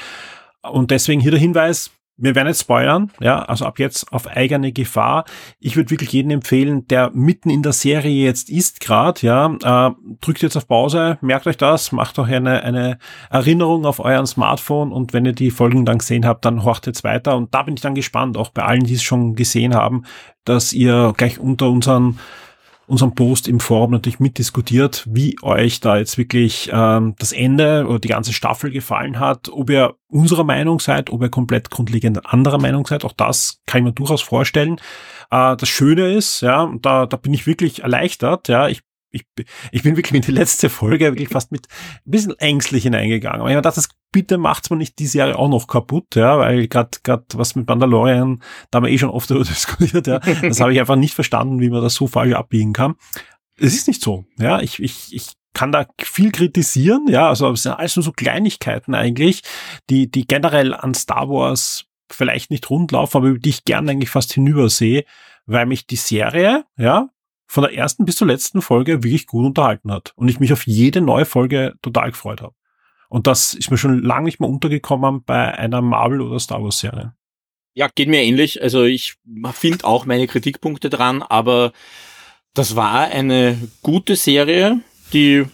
[0.64, 4.72] Und deswegen hier der Hinweis, wir werden jetzt spoilern, ja, also ab jetzt auf eigene
[4.72, 5.26] Gefahr.
[5.60, 9.48] Ich würde wirklich jedem empfehlen, der mitten in der Serie jetzt ist gerade, ja,
[9.90, 13.00] äh, drückt jetzt auf Pause, merkt euch das, macht euch eine, eine
[13.32, 17.04] Erinnerung auf euren Smartphone und wenn ihr die Folgen dann gesehen habt, dann horcht jetzt
[17.04, 20.04] weiter und da bin ich dann gespannt, auch bei allen, die es schon gesehen haben,
[20.46, 22.20] dass ihr gleich unter unseren
[22.88, 28.00] unserem Post im Forum natürlich mitdiskutiert, wie euch da jetzt wirklich ähm, das Ende oder
[28.00, 32.60] die ganze Staffel gefallen hat, ob ihr unserer Meinung seid, ob ihr komplett grundlegend anderer
[32.60, 33.06] Meinung seid.
[33.06, 34.78] Auch das kann ich mir durchaus vorstellen.
[35.32, 38.48] Äh, das Schöne ist, ja, da, da bin ich wirklich erleichtert.
[38.48, 38.82] Ja, ich
[39.14, 39.26] ich,
[39.72, 41.68] ich bin wirklich in die letzte Folge wirklich fast mit
[42.06, 43.42] ein bisschen ängstlich hineingegangen.
[43.42, 46.68] Aber ich dachte, das, bitte macht's mir nicht die Serie auch noch kaputt, ja, weil
[46.68, 50.20] gerade gerade was mit Mandalorian, da haben wir eh schon oft darüber diskutiert, ja.
[50.20, 52.96] Das habe ich einfach nicht verstanden, wie man das so falsch abbiegen kann.
[53.58, 54.60] Es ist nicht so, ja.
[54.62, 58.96] Ich, ich, ich kann da viel kritisieren, ja, also es sind alles nur so Kleinigkeiten
[58.96, 59.44] eigentlich,
[59.90, 63.88] die, die generell an Star Wars vielleicht nicht rund laufen, aber über die ich gern
[63.88, 65.06] eigentlich fast hinübersehe,
[65.46, 67.10] weil mich die Serie, ja,
[67.54, 70.66] von der ersten bis zur letzten Folge wirklich gut unterhalten hat und ich mich auf
[70.66, 72.56] jede neue Folge total gefreut habe.
[73.10, 77.14] Und das ist mir schon lange nicht mehr untergekommen bei einer Marvel- oder Star Wars-Serie.
[77.76, 78.64] Ja, geht mir ähnlich.
[78.64, 79.18] Also ich
[79.54, 81.74] finde auch meine Kritikpunkte dran, aber
[82.56, 84.80] das war eine gute Serie,
[85.14, 85.46] die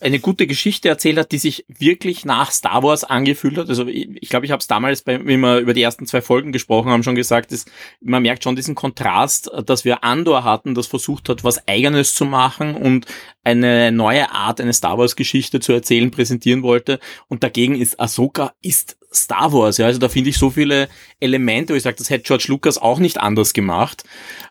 [0.00, 3.68] eine gute Geschichte erzählt hat, die sich wirklich nach Star Wars angefühlt hat.
[3.68, 6.20] Also ich, ich glaube, ich habe es damals, bei, wenn wir über die ersten zwei
[6.20, 7.64] Folgen gesprochen haben, schon gesagt, dass
[8.00, 12.24] man merkt schon diesen Kontrast, dass wir Andor hatten, das versucht hat, was Eigenes zu
[12.24, 13.06] machen und
[13.44, 17.00] eine neue Art, eine Star Wars Geschichte zu erzählen, präsentieren wollte.
[17.28, 19.78] Und dagegen ist Ahsoka ist Star Wars.
[19.78, 22.78] Ja, also da finde ich so viele Elemente, wo ich sage, das hätte George Lucas
[22.78, 24.04] auch nicht anders gemacht.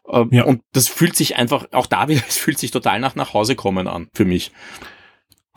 [0.09, 0.43] Ähm, ja.
[0.43, 3.55] Und das fühlt sich einfach, auch da wieder, es fühlt sich total nach nach Hause
[3.55, 4.51] kommen an, für mich.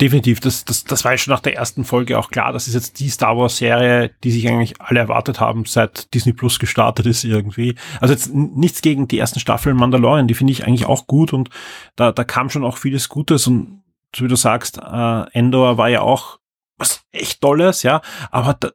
[0.01, 2.55] Definitiv, das, das, das war ja schon nach der ersten Folge auch klar.
[2.55, 6.33] Das ist jetzt die Star Wars Serie, die sich eigentlich alle erwartet haben, seit Disney
[6.33, 7.75] Plus gestartet ist irgendwie.
[8.01, 11.51] Also jetzt nichts gegen die ersten Staffeln Mandalorian, die finde ich eigentlich auch gut und
[11.97, 13.83] da, da kam schon auch vieles Gutes und
[14.17, 16.39] so wie du sagst, äh, Endor war ja auch
[16.79, 18.71] was echt Tolles, ja, aber da,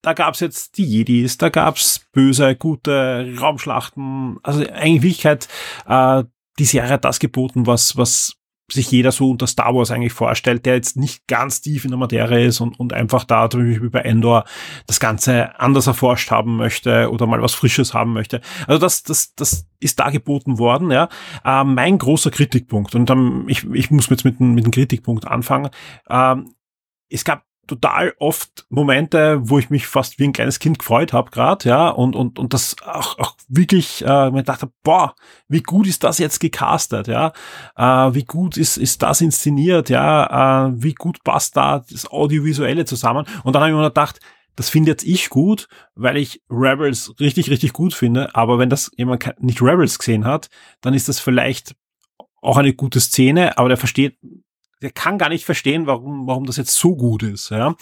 [0.00, 5.48] da gab's jetzt die Jedis, da gab's böse, gute Raumschlachten, also eigentlich in Wirklichkeit
[5.86, 6.24] äh,
[6.58, 8.35] die Serie hat das geboten, was, was
[8.70, 11.98] sich jeder so unter Star Wars eigentlich vorstellt, der jetzt nicht ganz tief in der
[11.98, 14.44] Materie ist und, und einfach da, wie bei Endor,
[14.86, 18.40] das Ganze anders erforscht haben möchte oder mal was Frisches haben möchte.
[18.66, 21.08] Also das, das, das ist da geboten worden, ja.
[21.44, 25.70] Äh, mein großer Kritikpunkt, und dann, ich, ich muss jetzt mit, mit dem Kritikpunkt anfangen,
[26.08, 26.54] ähm,
[27.08, 31.30] es gab total oft Momente, wo ich mich fast wie ein kleines Kind gefreut habe
[31.30, 35.14] gerade, ja, und und und das auch, auch wirklich äh, mir dachte, boah,
[35.48, 37.32] wie gut ist das jetzt gecastet, ja,
[37.76, 42.84] äh, wie gut ist ist das inszeniert, ja, äh, wie gut passt da das audiovisuelle
[42.84, 43.26] zusammen?
[43.44, 44.20] Und dann habe ich mir gedacht,
[44.56, 48.90] das finde jetzt ich gut, weil ich Rebels richtig richtig gut finde, aber wenn das
[48.96, 50.48] jemand nicht Rebels gesehen hat,
[50.80, 51.74] dann ist das vielleicht
[52.40, 54.18] auch eine gute Szene, aber der versteht
[54.82, 57.50] der kann gar nicht verstehen, warum, warum das jetzt so gut ist.
[57.50, 57.74] Ja.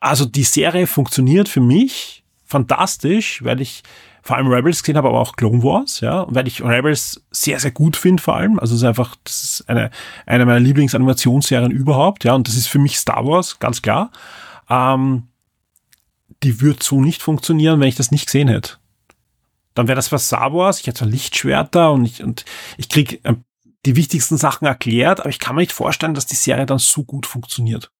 [0.00, 3.82] Also die Serie funktioniert für mich fantastisch, weil ich
[4.22, 7.58] vor allem Rebels gesehen habe, aber auch Clone Wars, ja, und weil ich Rebels sehr,
[7.58, 8.58] sehr gut finde vor allem.
[8.58, 9.90] Also es ist einfach, das ist eine,
[10.26, 14.10] eine meiner Lieblingsanimationsserien überhaupt, ja, und das ist für mich Star Wars, ganz klar.
[14.68, 15.28] Ähm,
[16.42, 18.74] die wird so nicht funktionieren, wenn ich das nicht gesehen hätte.
[19.74, 22.44] Dann wäre das was Star Wars, ich hätte zwar Lichtschwerter und ich, und
[22.76, 23.44] ich krieg ein
[23.86, 27.04] die wichtigsten Sachen erklärt, aber ich kann mir nicht vorstellen, dass die Serie dann so
[27.04, 27.90] gut funktioniert.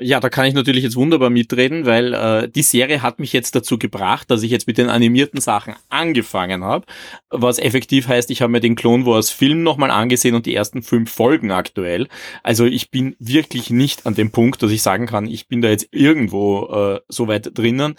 [0.00, 3.56] Ja, da kann ich natürlich jetzt wunderbar mitreden, weil äh, die Serie hat mich jetzt
[3.56, 6.86] dazu gebracht, dass ich jetzt mit den animierten Sachen angefangen habe,
[7.30, 10.82] was effektiv heißt, ich habe mir den Clone Wars Film nochmal angesehen und die ersten
[10.82, 12.06] fünf Folgen aktuell.
[12.44, 15.68] Also ich bin wirklich nicht an dem Punkt, dass ich sagen kann, ich bin da
[15.68, 17.96] jetzt irgendwo äh, so weit drinnen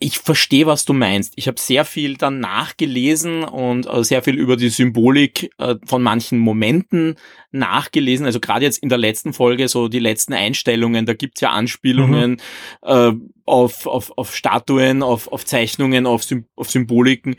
[0.00, 1.32] ich verstehe, was du meinst.
[1.36, 6.02] Ich habe sehr viel dann nachgelesen und äh, sehr viel über die Symbolik äh, von
[6.02, 7.16] manchen Momenten
[7.52, 8.26] nachgelesen.
[8.26, 12.40] Also gerade jetzt in der letzten Folge, so die letzten Einstellungen, da gibt's ja Anspielungen
[12.84, 13.30] mhm.
[13.44, 16.26] auf, auf, auf Statuen, auf, auf Zeichnungen, auf,
[16.56, 17.36] auf Symboliken.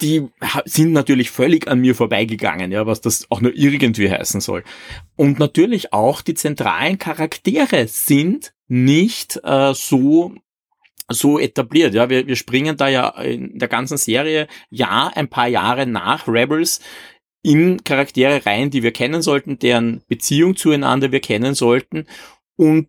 [0.00, 0.26] Die
[0.64, 4.64] sind natürlich völlig an mir vorbeigegangen, ja, was das auch nur irgendwie heißen soll.
[5.16, 10.34] Und natürlich auch die zentralen Charaktere sind nicht äh, so
[11.10, 11.94] so etabliert.
[11.94, 16.26] Ja, wir, wir springen da ja in der ganzen Serie ja ein paar Jahre nach
[16.26, 16.80] Rebels
[17.42, 22.06] in Charaktere rein, die wir kennen sollten, deren Beziehung zueinander wir kennen sollten
[22.56, 22.88] und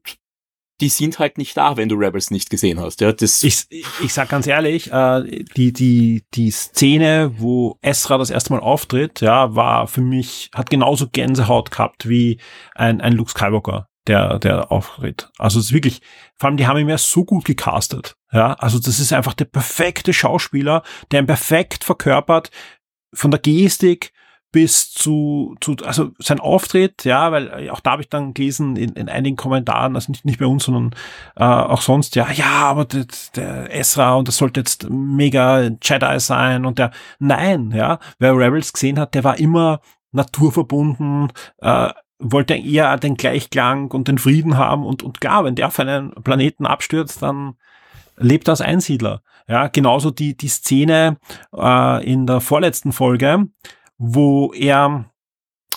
[0.81, 3.01] die sind halt nicht da, wenn du Rebels nicht gesehen hast.
[3.01, 8.31] Ja, das ich, ich sag ganz ehrlich, äh, die, die, die Szene, wo Esra das
[8.31, 12.39] erste Mal auftritt, ja, war für mich, hat genauso Gänsehaut gehabt wie
[12.73, 15.29] ein, ein Luke Skywalker der, der auftritt.
[15.37, 16.01] Also es ist wirklich,
[16.37, 18.15] vor allem die haben ihn ja so gut gecastet.
[18.31, 22.49] Ja, also das ist einfach der perfekte Schauspieler, der ihn perfekt verkörpert,
[23.13, 24.13] von der Gestik
[24.51, 28.75] bis zu, zu also sein Auftritt, ja, weil äh, auch da habe ich dann gelesen
[28.75, 30.91] in, in einigen Kommentaren, also nicht, nicht bei uns, sondern
[31.37, 36.19] äh, auch sonst, ja, ja, aber der, der Ezra und das sollte jetzt mega Jedi
[36.19, 39.79] sein und der, nein, ja, wer Rebels gesehen hat, der war immer
[40.11, 41.89] naturverbunden, äh,
[42.21, 46.11] wollte eher den Gleichklang und den Frieden haben und, und klar, wenn der auf einen
[46.23, 47.55] Planeten abstürzt, dann
[48.17, 49.21] lebt als Einsiedler.
[49.47, 51.17] Ja, genauso die, die Szene
[51.55, 53.47] äh, in der vorletzten Folge,
[53.97, 55.05] wo er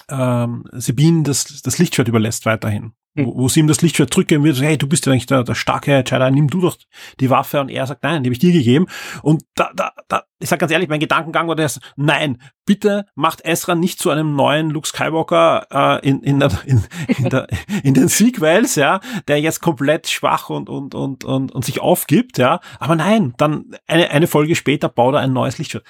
[0.09, 2.93] ähm, Sabine das, das Lichtschwert überlässt weiterhin.
[3.17, 5.55] Wo, wo sie ihm das Lichtschwert drücken wird, hey, du bist ja eigentlich der, der
[5.55, 6.77] starke Jedi, nimm du doch
[7.21, 7.61] die Waffe.
[7.61, 8.87] Und er sagt, nein, die habe ich dir gegeben.
[9.23, 13.45] Und da, da, da, ich sag ganz ehrlich, mein Gedankengang war das, nein, bitte macht
[13.45, 15.67] Ezra nicht zu einem neuen Luke Skywalker
[16.03, 17.47] äh, in, in, der, in, in, der,
[17.83, 22.39] in den Sequels, ja, der jetzt komplett schwach und, und, und, und, und sich aufgibt,
[22.39, 22.61] ja.
[22.81, 25.85] Aber nein, dann eine, eine Folge später baut er ein neues Lichtschwert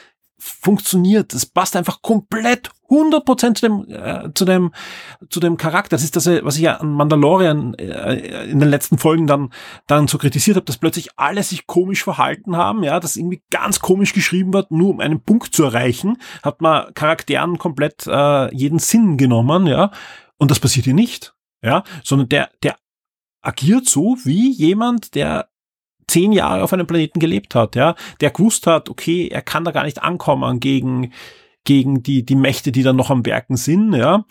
[0.44, 1.32] funktioniert.
[1.32, 4.72] Das passt einfach komplett 100% zu dem, äh, zu dem,
[5.30, 5.96] zu dem Charakter.
[5.96, 9.50] Das ist das, was ich ja an Mandalorian äh, in den letzten Folgen dann,
[9.86, 13.80] dann so kritisiert habe, dass plötzlich alle sich komisch verhalten haben, ja, dass irgendwie ganz
[13.80, 18.78] komisch geschrieben wird, nur um einen Punkt zu erreichen, hat man Charakteren komplett äh, jeden
[18.78, 19.90] Sinn genommen, ja.
[20.36, 22.76] Und das passiert hier nicht, ja, sondern der, der
[23.40, 25.48] agiert so wie jemand, der
[26.06, 29.70] zehn Jahre auf einem Planeten gelebt hat, ja, der gewusst hat, okay, er kann da
[29.70, 31.12] gar nicht ankommen gegen,
[31.64, 34.24] gegen die, die Mächte, die dann noch am Werken sind, ja.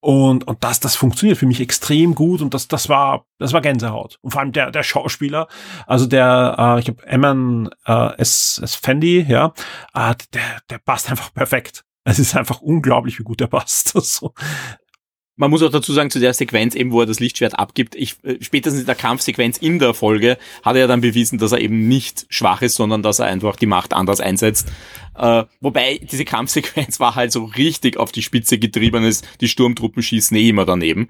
[0.00, 3.62] Und, und das, das funktioniert für mich extrem gut und das, das war, das war
[3.62, 4.18] Gänsehaut.
[4.20, 5.48] Und vor allem der, der Schauspieler,
[5.86, 8.60] also der, äh, ich habe Eman äh, S.
[8.62, 8.74] S.
[8.74, 9.54] Fendi, ja,
[9.94, 11.86] äh, der, der passt einfach perfekt.
[12.04, 13.88] Es ist einfach unglaublich, wie gut der passt.
[13.94, 14.34] so,
[15.36, 18.16] man muss auch dazu sagen, zu der Sequenz eben, wo er das Lichtschwert abgibt, ich,
[18.22, 21.60] äh, spätestens in der Kampfsequenz in der Folge hat er ja dann bewiesen, dass er
[21.60, 24.70] eben nicht schwach ist, sondern dass er einfach die Macht anders einsetzt.
[25.16, 30.02] Äh, wobei diese Kampfsequenz war halt so richtig auf die Spitze getrieben ist, die Sturmtruppen
[30.02, 31.08] schießen eh immer daneben.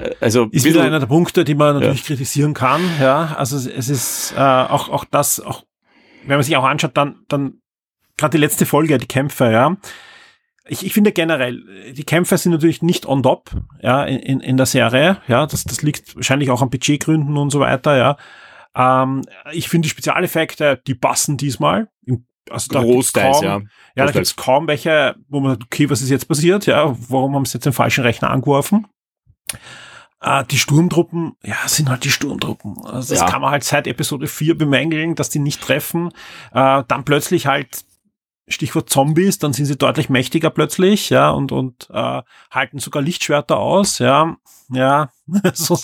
[0.00, 2.06] Äh, also ist wieder einer der Punkte, die man natürlich ja.
[2.06, 2.80] kritisieren kann.
[2.98, 5.64] Ja, also es ist äh, auch auch das, auch
[6.22, 7.60] wenn man sich auch anschaut, dann dann
[8.16, 9.76] gerade die letzte Folge, die Kämpfe, ja
[10.66, 13.50] ich, ich finde generell, die Kämpfe sind natürlich nicht on top,
[13.82, 17.60] ja, in, in der Serie, ja, das, das liegt wahrscheinlich auch an Budgetgründen und so
[17.60, 18.16] weiter, ja.
[18.74, 19.22] Ähm,
[19.52, 21.88] ich finde die Spezialeffekte, die passen diesmal.
[22.50, 23.60] Also da Großteils, kaum, ja.
[23.96, 26.94] Ja, da gibt es kaum welche, wo man sagt, okay, was ist jetzt passiert, ja,
[27.08, 28.86] warum haben sie jetzt den falschen Rechner angeworfen?
[30.20, 32.76] Äh, die Sturmtruppen, ja, sind halt die Sturmtruppen.
[32.84, 33.26] Also das ja.
[33.26, 36.10] kann man halt seit Episode 4 bemängeln, dass die nicht treffen.
[36.52, 37.84] Äh, dann plötzlich halt
[38.48, 43.58] Stichwort Zombies, dann sind sie deutlich mächtiger plötzlich, ja, und, und äh, halten sogar Lichtschwerter
[43.58, 44.36] aus, ja,
[44.70, 45.10] ja,
[45.54, 45.78] so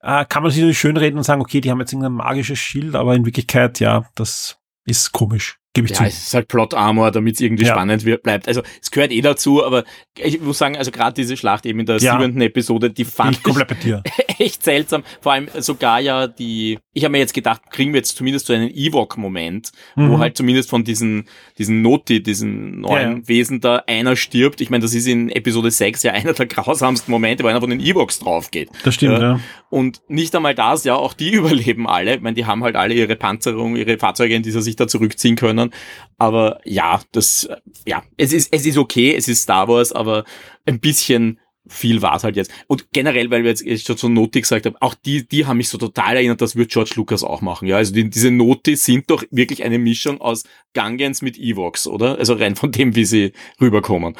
[0.00, 2.58] äh, kann man sich natürlich schön reden und sagen, okay, die haben jetzt irgendein magisches
[2.58, 5.58] Schild, aber in Wirklichkeit, ja, das ist komisch.
[5.72, 6.04] Gebe ich ja, zu.
[6.04, 7.72] es ist halt Plot Armor, damit es irgendwie ja.
[7.72, 8.48] spannend wird, bleibt.
[8.48, 9.84] Also es gehört eh dazu, aber
[10.18, 12.12] ich muss sagen, also gerade diese Schlacht eben in der ja.
[12.12, 14.02] siebenten Episode, die fand ich komplett bei dir.
[14.40, 15.04] echt seltsam.
[15.20, 18.52] Vor allem sogar ja die, ich habe mir jetzt gedacht, kriegen wir jetzt zumindest so
[18.52, 20.10] einen Ewok-Moment, mhm.
[20.10, 21.28] wo halt zumindest von diesen,
[21.58, 24.60] diesen Noti, diesen neuen ja, Wesen da einer stirbt.
[24.60, 27.70] Ich meine, das ist in Episode 6 ja einer der grausamsten Momente, wo einer von
[27.70, 28.70] den Ewoks drauf geht.
[28.82, 29.38] Das stimmt, ja.
[29.68, 32.16] Und nicht einmal das, ja, auch die überleben alle.
[32.16, 34.88] Ich meine, die haben halt alle ihre Panzerung, ihre Fahrzeuge, in die sie sich da
[34.88, 35.74] zurückziehen können können.
[36.18, 37.48] Aber ja, das,
[37.86, 40.24] ja, es ist, es ist okay, es ist Star Wars, aber
[40.66, 42.50] ein bisschen viel war es halt jetzt.
[42.66, 45.68] Und generell, weil wir jetzt schon so Noti gesagt haben, auch die, die haben mich
[45.68, 47.68] so total erinnert, das wird George Lucas auch machen.
[47.68, 50.44] Ja, also die, diese Noti sind doch wirklich eine Mischung aus
[50.74, 52.18] Gangens mit Evox, oder?
[52.18, 54.16] Also rein von dem, wie sie rüberkommen.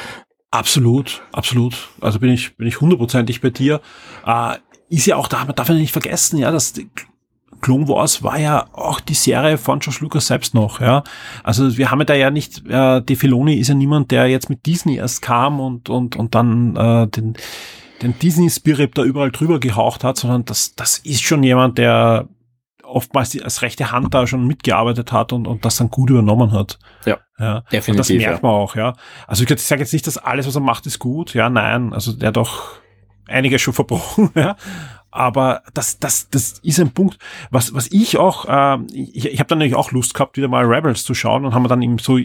[0.50, 1.90] Absolut, absolut.
[2.00, 3.80] Also bin ich, bin ich hundertprozentig bei dir.
[4.26, 4.56] Äh,
[4.88, 6.74] ist ja auch da, man darf ja nicht vergessen, ja, dass
[7.60, 11.02] Clone Wars war ja auch die Serie von George Lucas selbst noch, ja.
[11.44, 14.48] Also wir haben ja da ja nicht, äh, De Filoni ist ja niemand, der jetzt
[14.48, 17.34] mit Disney erst kam und, und, und dann äh, den,
[18.02, 22.28] den Disney-Spirit da überall drüber gehaucht hat, sondern das, das ist schon jemand, der
[22.90, 26.78] oftmals als rechte Hand da schon mitgearbeitet hat und, und das dann gut übernommen hat.
[27.06, 27.60] Ja, ja.
[27.72, 27.88] definitiv.
[27.88, 28.94] Und das merkt man auch, ja.
[29.26, 31.34] Also ich, ich sage jetzt nicht, dass alles, was er macht, ist gut.
[31.34, 31.92] Ja, nein.
[31.92, 32.80] Also der hat doch
[33.26, 34.56] einiges schon verbrochen, ja.
[35.10, 37.18] Aber das, das, das ist ein Punkt,
[37.50, 40.64] was, was ich auch, äh, ich, ich habe dann natürlich auch Lust gehabt, wieder mal
[40.64, 42.18] Rebels zu schauen und haben wir dann eben so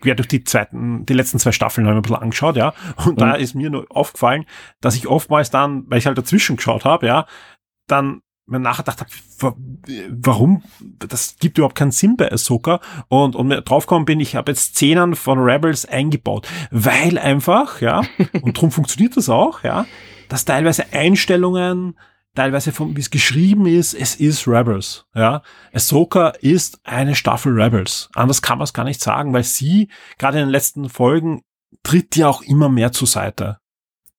[0.00, 2.72] quer durch die zweiten, die letzten zwei Staffeln haben wir ein bisschen angeschaut, ja.
[3.04, 3.16] Und mhm.
[3.16, 4.44] da ist mir nur aufgefallen,
[4.80, 7.26] dass ich oftmals dann, weil ich halt dazwischen geschaut habe, ja,
[7.88, 9.04] dann mir nachher dachte,
[10.08, 10.62] warum,
[10.98, 15.14] das gibt überhaupt keinen Sinn bei Ahsoka und, und draufgekommen bin, ich habe jetzt Szenen
[15.16, 18.02] von Rebels eingebaut, weil einfach, ja,
[18.40, 19.84] und drum funktioniert das auch, ja,
[20.28, 21.98] dass teilweise Einstellungen
[22.38, 25.06] teilweise von wie es geschrieben ist, es ist Rebels.
[25.12, 28.10] Ja, Ahsoka ist eine Staffel Rebels.
[28.14, 31.42] Anders kann man es gar nicht sagen, weil sie gerade in den letzten Folgen
[31.82, 33.58] tritt ja auch immer mehr zur Seite.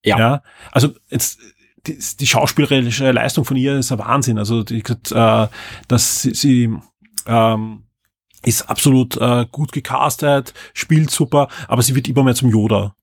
[0.04, 0.20] Ja.
[0.20, 0.44] ja?
[0.74, 1.40] Also jetzt
[1.88, 4.38] die, die schauspielerische Leistung von ihr ist ein Wahnsinn.
[4.38, 5.48] Also die, äh,
[5.88, 6.74] dass sie, sie
[7.26, 7.84] ähm,
[8.44, 12.96] ist absolut äh, gut gecastet, spielt super, aber sie wird immer mehr zum Yoda.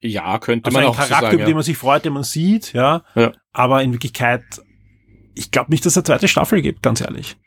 [0.00, 1.46] Ja, könnte also man ein auch Charakter, so sagen, über ja.
[1.46, 3.02] den man sich freut, den man sieht, ja.
[3.14, 3.32] ja.
[3.56, 4.42] Aber in Wirklichkeit,
[5.34, 7.38] ich glaube nicht, dass es eine zweite Staffel gibt, ganz ehrlich.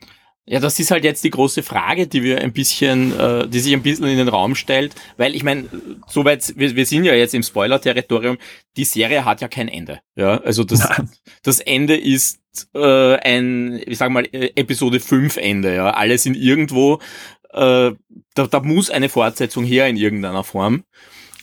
[0.48, 3.74] Ja, das ist halt jetzt die große Frage, die wir ein bisschen, äh, die sich
[3.74, 5.70] ein bisschen in den Raum stellt, weil ich meine,
[6.08, 8.40] soweit, wir, wir sind ja jetzt im Spoiler-Territorium,
[8.76, 10.00] die Serie hat ja kein Ende.
[10.16, 10.90] Ja, also das,
[11.44, 12.40] das Ende ist
[12.74, 15.92] äh, ein, ich sag mal, äh, Episode 5 Ende, ja.
[15.92, 16.96] Alle sind irgendwo,
[17.52, 17.92] äh,
[18.34, 20.86] da, da muss eine Fortsetzung her in irgendeiner Form.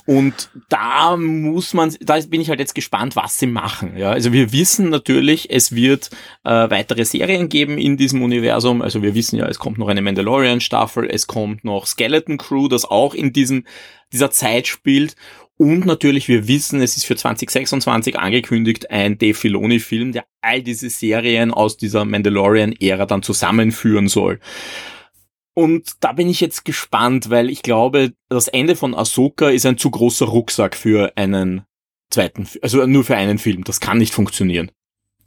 [0.06, 3.96] Und da muss man, da bin ich halt jetzt gespannt, was sie machen.
[3.96, 6.10] Ja, also wir wissen natürlich, es wird
[6.44, 8.82] äh, weitere Serien geben in diesem Universum.
[8.82, 12.84] Also wir wissen ja, es kommt noch eine Mandalorian-Staffel, es kommt noch Skeleton Crew, das
[12.84, 13.64] auch in diesem
[14.12, 15.16] dieser Zeit spielt.
[15.58, 20.90] Und natürlich, wir wissen, es ist für 2026 angekündigt ein Dave Filoni-Film, der all diese
[20.90, 24.38] Serien aus dieser Mandalorian-Ära dann zusammenführen soll.
[25.58, 29.78] Und da bin ich jetzt gespannt, weil ich glaube, das Ende von Ahsoka ist ein
[29.78, 31.62] zu großer Rucksack für einen
[32.10, 33.64] zweiten, also nur für einen Film.
[33.64, 34.70] Das kann nicht funktionieren.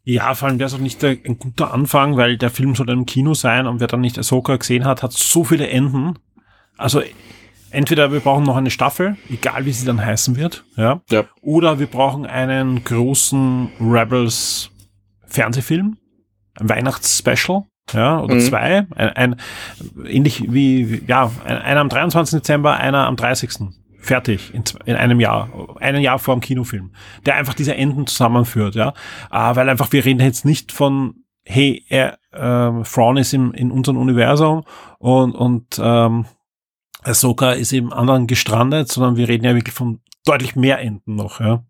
[0.04, 3.08] Ja, vor allem wäre es auch nicht ein guter Anfang, weil der Film soll im
[3.08, 6.20] Kino sein und wer dann nicht Ahsoka gesehen hat, hat so viele Enden.
[6.78, 7.02] Also
[7.72, 11.26] entweder wir brauchen noch eine Staffel, egal wie sie dann heißen wird, ja, ja.
[11.42, 14.70] oder wir brauchen einen großen Rebels
[15.26, 15.98] Fernsehfilm,
[16.60, 17.64] ein Weihnachtsspecial,
[17.94, 18.40] ja, oder mhm.
[18.42, 19.36] zwei, ein, ein,
[20.06, 22.40] ähnlich wie, ja, einer am 23.
[22.40, 23.52] Dezember, einer am 30.
[24.02, 25.50] Fertig, in, in einem Jahr,
[25.82, 26.92] ein Jahr vor dem Kinofilm,
[27.26, 28.94] der einfach diese Enden zusammenführt, ja,
[29.32, 33.72] äh, weil einfach, wir reden jetzt nicht von, hey, er, äh, Thrawn ist im, in
[33.72, 34.64] unserem Universum
[35.00, 36.26] und, und, ähm,
[37.02, 41.40] Ahsoka ist im anderen gestrandet, sondern wir reden ja wirklich von deutlich mehr Enden noch,
[41.40, 41.64] ja.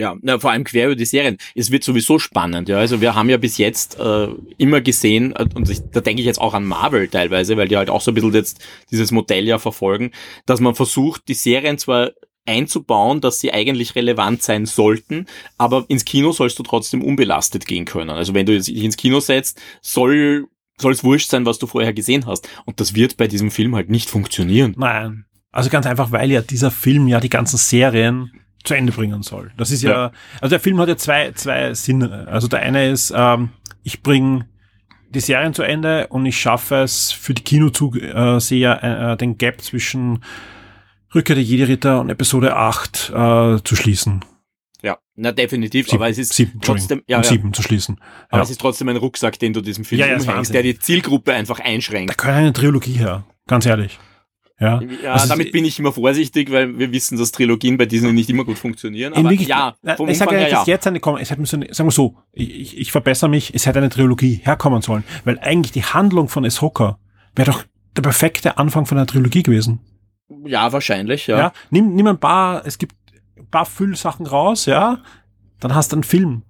[0.00, 1.36] Ja, na, vor allem quer über die Serien.
[1.54, 2.78] Es wird sowieso spannend, ja.
[2.78, 6.26] Also wir haben ja bis jetzt äh, immer gesehen, äh, und ich, da denke ich
[6.26, 9.46] jetzt auch an Marvel teilweise, weil die halt auch so ein bisschen jetzt dieses Modell
[9.46, 10.12] ja verfolgen,
[10.46, 12.12] dass man versucht, die Serien zwar
[12.46, 15.26] einzubauen, dass sie eigentlich relevant sein sollten,
[15.58, 18.08] aber ins Kino sollst du trotzdem unbelastet gehen können.
[18.08, 20.48] Also wenn du dich ins Kino setzt, soll
[20.78, 22.48] soll es wurscht sein, was du vorher gesehen hast.
[22.64, 24.74] Und das wird bei diesem Film halt nicht funktionieren.
[24.78, 25.26] Nein.
[25.52, 28.30] Also ganz einfach, weil ja dieser Film ja die ganzen Serien
[28.64, 29.50] zu Ende bringen soll.
[29.56, 32.26] Das ist ja, ja, also der Film hat ja zwei, zwei Sinne.
[32.28, 33.50] Also der eine ist, ähm,
[33.82, 34.46] ich bringe
[35.10, 40.22] die Serien zu Ende und ich schaffe es für die Kinozuseher äh, den Gap zwischen
[41.14, 44.24] Rückkehr der Jedi-Ritter und Episode 8 äh, zu schließen.
[44.82, 47.52] Ja, na definitiv, sieben, aber es ist sieben, trotzdem ja, um sieben ja.
[47.52, 48.00] zu schließen.
[48.28, 48.42] Aber ja.
[48.44, 51.60] es ist trotzdem ein Rucksack, den du diesem Film ja, umhängst, der die Zielgruppe einfach
[51.60, 52.10] einschränkt.
[52.10, 53.98] Da können eine Trilogie her, ganz ehrlich.
[54.60, 58.12] Ja, ja also damit bin ich immer vorsichtig, weil wir wissen, dass Trilogien bei Disney
[58.12, 59.14] nicht immer gut funktionieren.
[59.14, 60.64] Aber wirklich, ja, vom ich sage ja, ja.
[60.66, 63.88] jetzt eine, es hätte müssen, sagen wir so, ich, ich verbessere mich, es hätte eine
[63.88, 66.98] Trilogie herkommen sollen, weil eigentlich die Handlung von Ahsoka
[67.34, 67.64] wäre doch
[67.96, 69.80] der perfekte Anfang von einer Trilogie gewesen.
[70.44, 71.38] Ja, wahrscheinlich, ja.
[71.38, 72.94] ja nimm, nimm ein paar, es gibt
[73.38, 74.98] ein paar Füllsachen raus, ja,
[75.58, 76.42] dann hast du einen Film.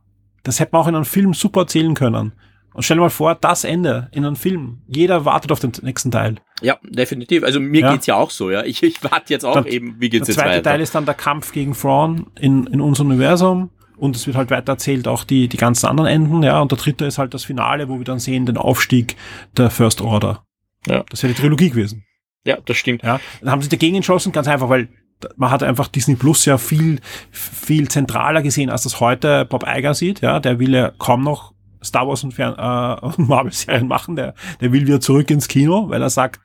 [0.43, 2.33] Das hätte man auch in einem Film super erzählen können.
[2.73, 4.83] Und stell dir mal vor, das Ende in einem Film.
[4.87, 6.37] Jeder wartet auf den nächsten Teil.
[6.63, 7.43] Ja, definitiv.
[7.43, 7.93] Also mir ja.
[7.93, 8.65] geht's ja auch so, ja.
[8.65, 10.49] Ich, ich warte jetzt auch dann, eben, wie geht's jetzt weiter.
[10.49, 13.71] Der zweite Teil ist dann der Kampf gegen Thrawn in, in unserem Universum.
[13.97, 16.61] Und es wird halt weiter erzählt, auch die, die ganzen anderen Enden, ja.
[16.61, 19.17] Und der dritte ist halt das Finale, wo wir dann sehen, den Aufstieg
[19.59, 20.45] der First Order.
[20.87, 21.05] Ja.
[21.11, 22.05] Das wäre die Trilogie gewesen.
[22.45, 23.03] Ja, das stimmt.
[23.03, 23.21] Ja.
[23.41, 24.89] Dann haben sie dagegen entschlossen, ganz einfach, weil
[25.37, 27.01] man hat einfach Disney Plus ja viel,
[27.31, 30.41] viel zentraler gesehen, als das heute Bob Iger sieht, ja.
[30.41, 31.53] Der will ja kaum noch
[31.83, 34.17] Star Wars und, Fern äh, Marvel-Serien machen.
[34.17, 36.41] Der, der will wieder zurück ins Kino, weil er sagt,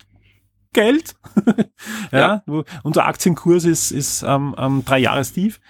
[0.74, 1.16] Geld.
[2.12, 2.64] ja, ja.
[2.84, 5.62] unser Aktienkurs ist, ist ähm, ähm, drei Jahre tief.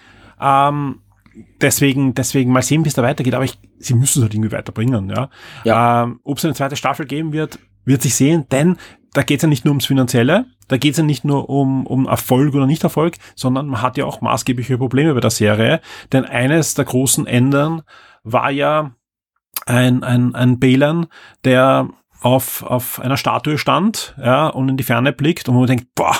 [0.42, 1.02] Ähm,
[1.62, 3.36] deswegen, deswegen mal sehen, wie es da weitergeht.
[3.36, 5.10] Aber ich, sie müssen es halt irgendwie weiterbringen.
[5.10, 5.30] Ja.
[5.64, 6.04] ja.
[6.04, 8.78] Ähm, Ob es eine zweite Staffel geben wird, wird sich sehen, denn
[9.14, 11.86] da geht es ja nicht nur ums Finanzielle, da geht es ja nicht nur um,
[11.86, 15.80] um Erfolg oder Nicht-Erfolg, sondern man hat ja auch maßgebliche Probleme bei der Serie.
[16.12, 17.84] Denn eines der großen Ändern
[18.24, 18.96] war ja,
[19.66, 21.08] ein, ein, ein Balen,
[21.44, 21.90] der
[22.22, 26.16] auf, auf einer Statue stand, ja, und in die Ferne blickt und man denkt, boah,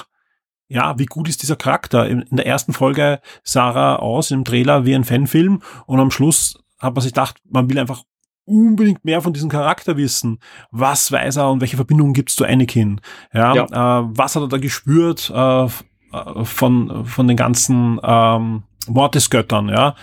[0.68, 2.08] ja, wie gut ist dieser Charakter?
[2.08, 6.12] In, in der ersten Folge sah er aus im Trailer wie ein Fanfilm und am
[6.12, 8.04] Schluss hat man sich gedacht, man will einfach
[8.46, 10.40] unbedingt mehr von diesem Charakter wissen.
[10.72, 13.02] Was weiß er und welche Verbindungen gibt es zu Anakin?
[13.34, 13.66] Ja, ja.
[13.66, 15.68] Äh, was hat er da gespürt äh,
[16.44, 19.70] von, von den ganzen ähm, Mortisgöttern?
[19.70, 19.96] Ja,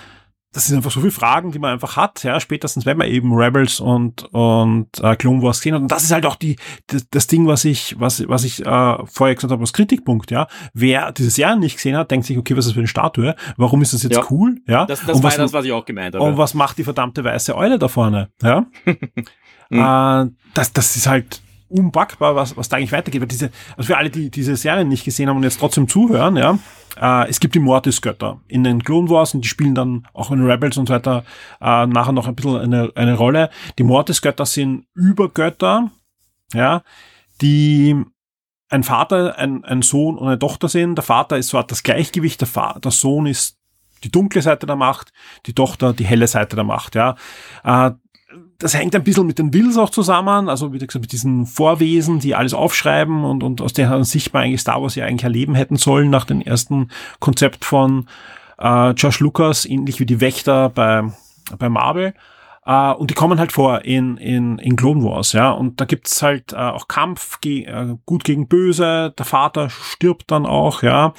[0.52, 3.32] das sind einfach so viele Fragen, die man einfach hat, ja, spätestens wenn man eben
[3.32, 5.82] Rebels und und äh, Clone Wars gesehen hat.
[5.82, 6.56] Und das ist halt auch die
[6.88, 10.46] das, das Ding, was ich was was ich äh, vorher gesagt habe als Kritikpunkt, ja.
[10.74, 13.34] Wer dieses Jahr nicht gesehen hat, denkt sich, okay, was ist das für eine Statue?
[13.56, 14.26] Warum ist das jetzt ja.
[14.30, 14.56] cool?
[14.66, 14.84] Ja.
[14.84, 16.24] Das, das und war was, das, was ich auch gemeint habe.
[16.24, 18.28] Und was macht die verdammte weiße Eule da vorne?
[18.42, 18.66] Ja.
[18.84, 18.98] mhm.
[19.70, 21.40] äh, das das ist halt
[21.72, 23.20] unpackbar, was, was da eigentlich weitergeht.
[23.20, 26.36] Weil diese, also für alle, die diese Serien nicht gesehen haben und jetzt trotzdem zuhören,
[26.36, 26.58] ja,
[27.00, 30.44] äh, es gibt die Mortis-Götter in den Clone Wars und die spielen dann auch in
[30.44, 31.24] Rebels und so weiter
[31.60, 33.50] äh, nachher noch ein bisschen eine, eine Rolle.
[33.78, 35.90] Die Mortis-Götter sind Übergötter,
[36.52, 36.82] ja,
[37.40, 37.96] die
[38.68, 40.96] ein Vater, ein, ein Sohn und eine Tochter sind.
[40.96, 43.58] Der Vater ist so das Gleichgewicht, der, Fa der Sohn ist
[44.02, 45.12] die dunkle Seite der Macht,
[45.46, 47.16] die Tochter die helle Seite der Macht, ja.
[47.64, 47.92] Äh,
[48.62, 52.20] das hängt ein bisschen mit den Wills auch zusammen, also wie gesagt, mit diesen Vorwesen,
[52.20, 55.54] die alles aufschreiben und, und aus deren Sicht man eigentlich Star Wars ja eigentlich erleben
[55.54, 56.88] hätten sollen nach dem ersten
[57.18, 58.06] Konzept von
[58.58, 61.02] äh, Josh Lucas, ähnlich wie die Wächter bei,
[61.58, 62.14] bei Marvel.
[62.64, 65.50] Uh, und die kommen halt vor in, in, in Clone Wars, ja.
[65.50, 70.30] Und da gibt's halt uh, auch Kampf, ge uh, gut gegen böse, der Vater stirbt
[70.30, 71.12] dann auch, ja.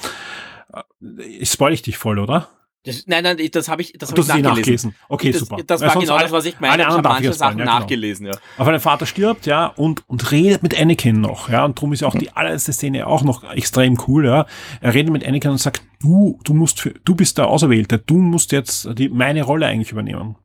[1.18, 2.48] Ich spoil ich dich voll, oder?
[2.84, 4.44] Das, nein, nein, das habe ich, das hab ich nachgelesen.
[4.50, 4.94] nachgelesen.
[5.08, 5.62] Okay, das, super.
[5.66, 6.74] Das war genau das, was ich meine.
[6.74, 7.78] Alle ich habe manche Sachen ja, genau.
[7.78, 8.32] nachgelesen, ja.
[8.58, 12.02] Aber der Vater stirbt, ja, und, und redet mit Anakin noch, ja, und darum ist
[12.02, 14.44] ja auch die allererste Szene auch noch extrem cool, ja.
[14.82, 18.18] Er redet mit Anakin und sagt, du, du musst für, du bist der Auserwählte, du
[18.18, 20.36] musst jetzt die, meine Rolle eigentlich übernehmen.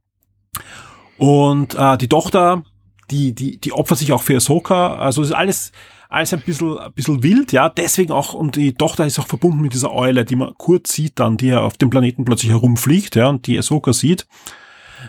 [1.18, 2.64] Und äh, die Tochter,
[3.12, 5.74] die, die, die opfert sich auch für Ahsoka, also ist alles,
[6.10, 9.62] alles ein bisschen, ein bisschen wild, ja, deswegen auch, und die Tochter ist auch verbunden
[9.62, 13.16] mit dieser Eule, die man kurz sieht dann, die ja auf dem Planeten plötzlich herumfliegt,
[13.16, 14.28] ja, und die Ahsoka sieht.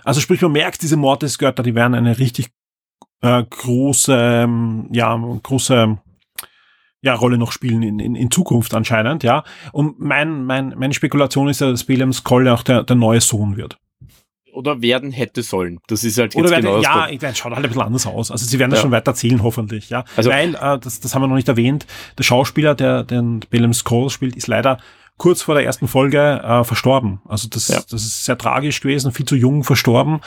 [0.05, 2.51] Also sprich, man merkt, diese Mortisgötter, die werden eine richtig
[3.23, 5.99] äh, große, ähm, ja, große
[7.03, 9.43] ja, Rolle noch spielen in, in, in Zukunft anscheinend, ja.
[9.73, 13.57] Und mein, mein, meine Spekulation ist ja, dass William Skoll auch der, der neue Sohn
[13.57, 13.79] wird
[14.53, 15.81] oder werden hätte sollen.
[15.87, 18.07] Das ist halt jetzt oder werden, genau Ja, ich meine, schaut halt ein bisschen anders
[18.07, 18.31] aus.
[18.31, 18.83] Also sie werden das ja.
[18.83, 19.91] schon weiter erzählen, hoffentlich.
[19.91, 21.87] Ja, also, Weil, äh, das, das haben wir noch nicht erwähnt,
[22.19, 24.79] der Schauspieler, der den Willem Scrolls spielt, ist leider
[25.17, 27.21] kurz vor der ersten Folge äh, verstorben.
[27.29, 27.77] Also das, ja.
[27.77, 30.21] das ist sehr tragisch gewesen, viel zu jung verstorben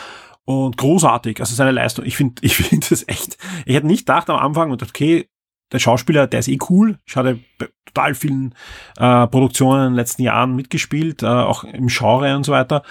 [0.46, 1.40] und großartig.
[1.40, 4.72] Also seine Leistung, ich finde ich finde das echt, ich hätte nicht gedacht am Anfang,
[4.72, 5.28] und okay,
[5.72, 7.00] der Schauspieler, der ist eh cool.
[7.06, 7.40] Ich hatte
[7.86, 8.54] total vielen
[8.98, 12.84] äh, Produktionen in den letzten Jahren mitgespielt, äh, auch im Genre und so weiter.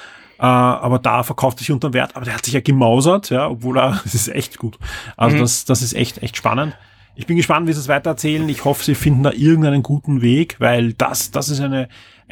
[0.43, 2.17] Äh, aber da verkauft sich unter Wert.
[2.17, 4.77] Aber der hat sich ja gemausert, ja, obwohl er, das ist echt gut.
[5.17, 5.41] Also mhm.
[5.41, 6.77] das, das ist echt, echt spannend.
[7.15, 8.49] Ich bin gespannt, wie sie es weitererzählen.
[8.49, 11.89] Ich hoffe, sie finden da irgendeinen guten Weg, weil das, das ist eine,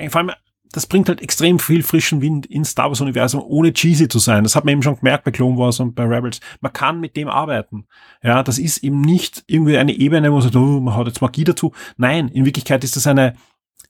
[0.09, 0.33] vor allem,
[0.73, 4.43] das bringt halt extrem viel frischen Wind ins Star Wars Universum, ohne cheesy zu sein.
[4.43, 6.41] Das hat man eben schon gemerkt bei Clone Wars und bei Rebels.
[6.61, 7.87] Man kann mit dem arbeiten.
[8.25, 11.21] Ja, das ist eben nicht irgendwie eine Ebene, wo man sagt, oh, man hat jetzt
[11.21, 11.73] Magie dazu.
[11.97, 13.35] Nein, in Wirklichkeit ist das eine,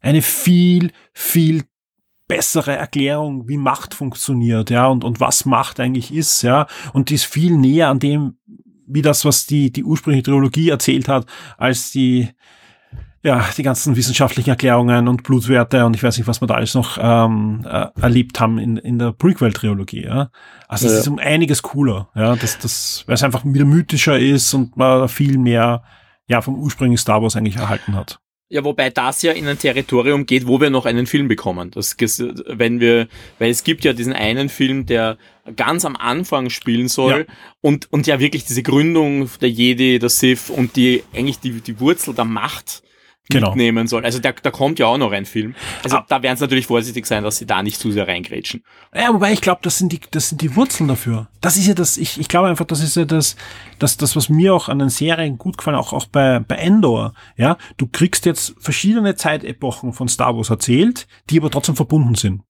[0.01, 1.65] eine viel, viel
[2.31, 7.17] bessere Erklärung, wie Macht funktioniert, ja, und, und was Macht eigentlich ist, ja, und die
[7.17, 8.39] ist viel näher an dem,
[8.87, 11.27] wie das, was die, die ursprüngliche Trilogie erzählt hat,
[11.59, 12.29] als die,
[13.23, 16.75] ja, die ganzen wissenschaftlichen Erklärungen und Blutwerte und ich weiß nicht, was wir da alles
[16.75, 20.05] noch ähm, äh, erlebt haben in, in der Prequel-Trilogie.
[20.05, 20.31] Ja?
[20.69, 20.99] Also es ja.
[21.01, 25.09] ist um einiges cooler, ja, dass das, weil es einfach wieder mythischer ist und man
[25.09, 25.83] viel mehr
[26.29, 28.21] ja vom ursprünglichen Star Wars eigentlich erhalten hat.
[28.53, 31.71] Ja, wobei das ja in ein Territorium geht, wo wir noch einen Film bekommen.
[31.71, 33.07] Das, wenn wir,
[33.39, 35.19] weil es gibt ja diesen einen Film, der
[35.55, 37.35] ganz am Anfang spielen soll ja.
[37.61, 41.79] und, und ja wirklich diese Gründung der Jedi, der Sith und die, eigentlich die, die
[41.79, 42.83] Wurzel der Macht
[43.31, 43.49] genau.
[43.51, 44.05] mitnehmen soll.
[44.05, 45.55] Also da, da kommt ja auch noch ein Film.
[45.83, 46.07] Also ah.
[46.09, 48.63] da werden sie natürlich vorsichtig sein, dass sie da nicht zu sehr reingrätschen.
[48.95, 51.29] Ja, wobei ich glaube, das sind die, das sind die Wurzeln dafür.
[51.41, 53.37] Das ist ja das, ich, ich glaube einfach, das ist ja das,
[53.79, 57.15] das, das, was mir auch an den Serien gut gefallen, auch, auch bei, bei Endor.
[57.37, 62.43] Ja, du kriegst jetzt verschiedene Zeitepochen von Star Wars erzählt, die aber trotzdem verbunden sind.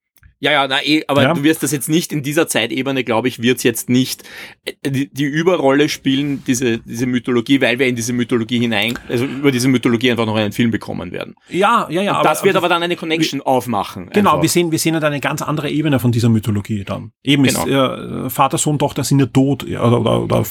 [0.42, 1.34] Ja, ja, na, eh, aber ja.
[1.34, 4.24] du wirst das jetzt nicht in dieser Zeitebene, glaube ich, wird's jetzt nicht
[4.64, 9.26] äh, die, die Überrolle spielen, diese, diese Mythologie, weil wir in diese Mythologie hinein, also
[9.26, 11.34] über diese Mythologie einfach noch einen Film bekommen werden.
[11.50, 12.18] Ja, ja, ja.
[12.18, 14.08] Und das aber, wird aber dann eine Connection wir, aufmachen.
[14.14, 14.42] Genau, einfach.
[14.42, 17.12] wir sehen, wir sehen halt eine ganz andere Ebene von dieser Mythologie dann.
[17.22, 17.66] Eben genau.
[17.66, 20.44] ist äh, Vater, Sohn, Tochter sind ja tot oder, oder, oder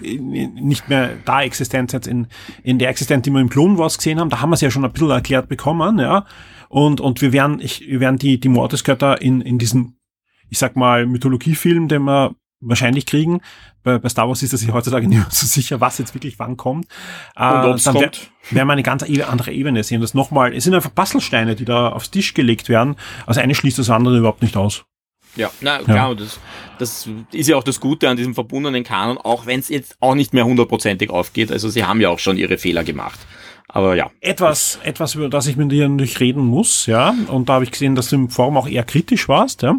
[0.00, 2.28] nicht mehr da existent jetzt in,
[2.62, 4.30] in der Existenz, die wir im Clone Wars gesehen haben.
[4.30, 6.24] Da haben wir es ja schon ein bisschen erklärt bekommen, ja.
[6.68, 9.96] Und, und wir werden, ich, wir werden die, die Mortisgötter in, in diesem,
[10.50, 13.40] ich sag mal, Mythologiefilm, den wir wahrscheinlich kriegen.
[13.82, 16.38] Bei, bei Star Wars ist das sich heutzutage nicht mehr so sicher, was jetzt wirklich
[16.38, 16.86] wann kommt.
[17.36, 18.30] Äh, dann kommt.
[18.50, 20.00] werden wir eine ganz andere Ebene sehen.
[20.00, 22.96] Das nochmal, es sind einfach Bastelsteine, die da aufs Tisch gelegt werden.
[23.26, 24.84] Also eine schließt das andere überhaupt nicht aus.
[25.36, 26.14] Ja, na klar, ja.
[26.14, 26.40] das,
[26.78, 30.14] das ist ja auch das Gute an diesem verbundenen Kanon, auch wenn es jetzt auch
[30.14, 31.52] nicht mehr hundertprozentig aufgeht.
[31.52, 33.18] Also sie haben ja auch schon ihre Fehler gemacht.
[33.68, 34.10] Aber ja.
[34.20, 37.14] Etwas, etwas, über das ich mit dir natürlich reden muss, ja.
[37.28, 39.78] Und da habe ich gesehen, dass du im Forum auch eher kritisch warst, ja.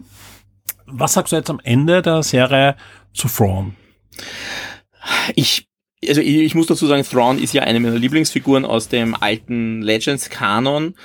[0.86, 2.76] Was sagst du jetzt am Ende der Serie
[3.14, 3.76] zu Thrawn?
[5.36, 5.68] Ich
[6.08, 9.82] also ich, ich muss dazu sagen, Thrawn ist ja eine meiner Lieblingsfiguren aus dem alten
[9.82, 10.96] Legends-Kanon.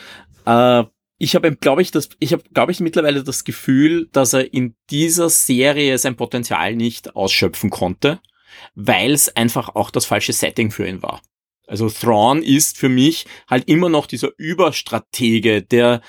[0.47, 0.85] Äh,
[1.19, 4.75] ich habe, glaube ich, das, ich habe, glaube ich, mittlerweile das Gefühl, dass er in
[4.91, 8.21] dieser Serie sein Potenzial nicht ausschöpfen konnte,
[8.75, 11.21] weil es einfach auch das falsche Setting für ihn war.
[11.67, 16.03] Also Thrawn ist für mich halt immer noch dieser Überstratege, der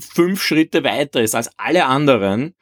[0.00, 2.54] fünf Schritte weiter ist als alle anderen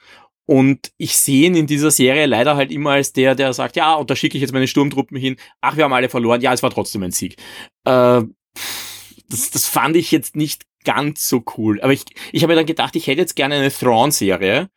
[0.51, 3.95] Und ich sehe ihn in dieser Serie leider halt immer als der, der sagt, ja,
[3.95, 5.36] und da schicke ich jetzt meine Sturmtruppen hin.
[5.61, 6.41] Ach, wir haben alle verloren.
[6.41, 7.36] Ja, es war trotzdem ein Sieg.
[7.84, 8.22] Äh,
[9.28, 11.80] das, das fand ich jetzt nicht ganz so cool.
[11.82, 14.70] Aber ich, ich habe dann gedacht, ich hätte jetzt gerne eine Thrawn-Serie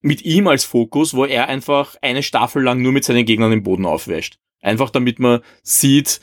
[0.00, 3.62] mit ihm als Fokus, wo er einfach eine Staffel lang nur mit seinen Gegnern den
[3.62, 4.40] Boden aufwäscht.
[4.60, 6.20] Einfach damit man sieht,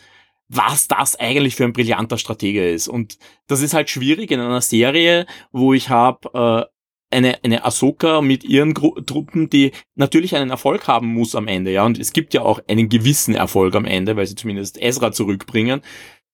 [0.49, 2.87] was das eigentlich für ein brillanter Stratege ist.
[2.87, 8.21] Und das ist halt schwierig in einer Serie, wo ich habe äh, eine, eine Ahsoka
[8.21, 11.85] mit ihren Gru Truppen, die natürlich einen Erfolg haben muss am Ende, ja.
[11.85, 15.81] Und es gibt ja auch einen gewissen Erfolg am Ende, weil sie zumindest Ezra zurückbringen.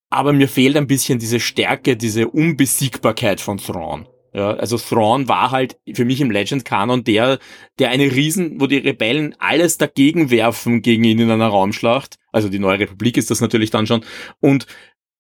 [0.10, 4.08] Aber mir fehlt ein bisschen diese Stärke, diese Unbesiegbarkeit von Thrawn.
[4.36, 7.40] Ja, also Thrawn war halt für mich im Legend-Kanon der,
[7.80, 12.18] der eine Riesen, wo die Rebellen alles dagegen werfen gegen ihn in einer Raumschlacht.
[12.34, 14.04] Also die Neue Republik ist das natürlich dann schon.
[14.42, 14.68] Und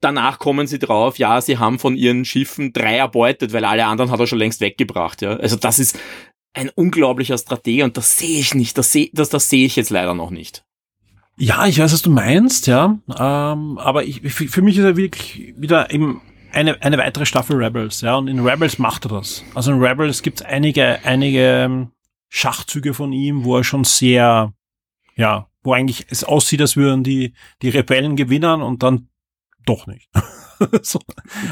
[0.01, 4.11] danach kommen sie drauf, ja, sie haben von ihren Schiffen drei erbeutet, weil alle anderen
[4.11, 5.38] hat er schon längst weggebracht, ja.
[5.38, 5.97] Also das ist
[6.53, 9.91] ein unglaublicher Strategie und das sehe ich nicht, das sehe, das, das sehe ich jetzt
[9.91, 10.66] leider noch nicht.
[11.38, 12.99] Ja, ich weiß, was du meinst, ja.
[13.07, 16.22] Ähm, aber ich, für mich ist er wirklich wieder eben
[16.56, 18.16] eine, eine weitere Staffel Rebels, ja.
[18.16, 19.43] Und in Rebels macht er das.
[19.53, 21.91] Also in Rebels gibt es einige, einige ähm,
[22.30, 24.53] Schachzüge von ihm, wo er schon sehr,
[25.16, 29.10] ja, wo eigentlich es aussieht, als würden die, die Rebellen gewinnen und dann
[29.66, 30.10] doch nicht.
[30.82, 30.99] so.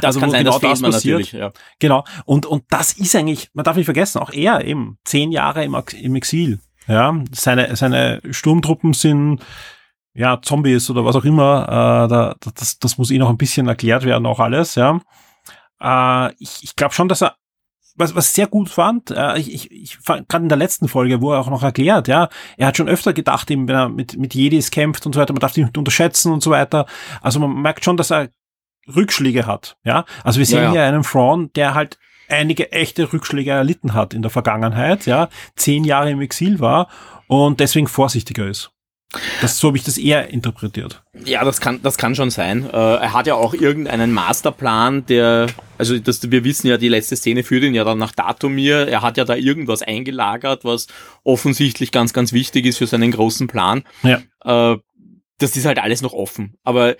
[0.02, 1.32] Das also, kann sein, genau das, das passiert.
[1.32, 1.52] Ja.
[1.80, 2.06] Genau.
[2.26, 5.76] Und, und das ist eigentlich, man darf nicht vergessen, auch er eben zehn Jahre im,
[6.00, 6.60] im Exil.
[6.88, 9.42] Ja, seine, seine Sturmtruppen sind
[10.14, 11.64] ja Zombies oder was auch immer.
[11.68, 14.76] Äh, da, das, das muss eh noch ein bisschen erklärt werden, auch alles.
[14.76, 15.00] Ja,
[15.82, 17.36] äh, ich, ich glaube schon, dass er
[17.96, 21.32] was, was sehr gut fand, äh, ich, ich, ich gerade in der letzten Folge, wo
[21.32, 24.34] er auch noch erklärt, ja, er hat schon öfter gedacht, eben, wenn er mit, mit
[24.34, 26.88] Jedis kämpft und so weiter, man darf die nicht unterschätzen und so weiter.
[27.22, 28.30] Also man merkt schon, dass er
[28.94, 30.06] Rückschläge hat, ja.
[30.24, 30.72] Also wir sehen ja, ja.
[30.72, 35.84] hier einen Frauen, der halt einige echte Rückschläge erlitten hat in der Vergangenheit, ja, zehn
[35.84, 36.90] Jahre im Exil war
[37.28, 38.73] und deswegen vorsichtiger ist.
[39.42, 41.04] Das, so habe ich das eher interpretiert.
[41.26, 42.70] Ja, das kann, das kann schon sein.
[42.70, 45.48] Äh, er hat ja auch irgendeinen Masterplan, der,
[45.78, 48.88] also das, wir wissen ja, die letzte Szene führt ihn ja dann nach Datumir.
[48.88, 50.88] Er hat ja da irgendwas eingelagert, was
[51.24, 53.84] offensichtlich ganz, ganz wichtig ist für seinen großen Plan.
[54.02, 54.22] Ja.
[54.44, 54.78] Äh,
[55.38, 56.56] das ist halt alles noch offen.
[56.64, 56.96] Aber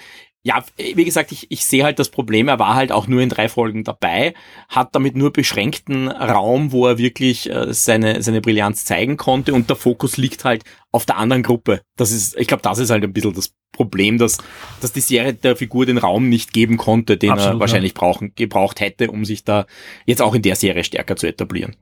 [0.46, 3.30] ja, wie gesagt, ich, ich sehe halt das Problem, er war halt auch nur in
[3.30, 4.34] drei Folgen dabei,
[4.68, 9.70] hat damit nur beschränkten Raum, wo er wirklich äh, seine, seine Brillanz zeigen konnte und
[9.70, 11.82] der Fokus liegt halt auf der anderen Gruppe.
[11.96, 14.38] Das ist, ich glaube, das ist halt ein bisschen das Problem, dass,
[14.82, 18.00] dass die Serie der Figur den Raum nicht geben konnte, den Absolut, er wahrscheinlich ja.
[18.00, 19.66] brauchen, gebraucht hätte, um sich da
[20.06, 21.78] jetzt auch in der Serie stärker zu etablieren.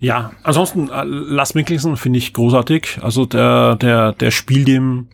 [0.00, 3.00] Ja, ansonsten, äh, Lars Mikkelsen finde ich großartig.
[3.02, 5.08] Also der, der, der spielt ihm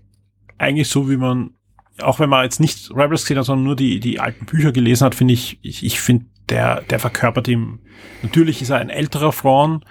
[0.58, 1.54] eigentlich so, wie man
[2.00, 5.04] auch wenn man jetzt nicht Rebels gesehen hat, sondern nur die, die alten Bücher gelesen
[5.04, 7.80] hat, finde ich, ich, ich finde, der, der verkörpert ihm,
[8.22, 9.84] natürlich ist er ein älterer Frauen,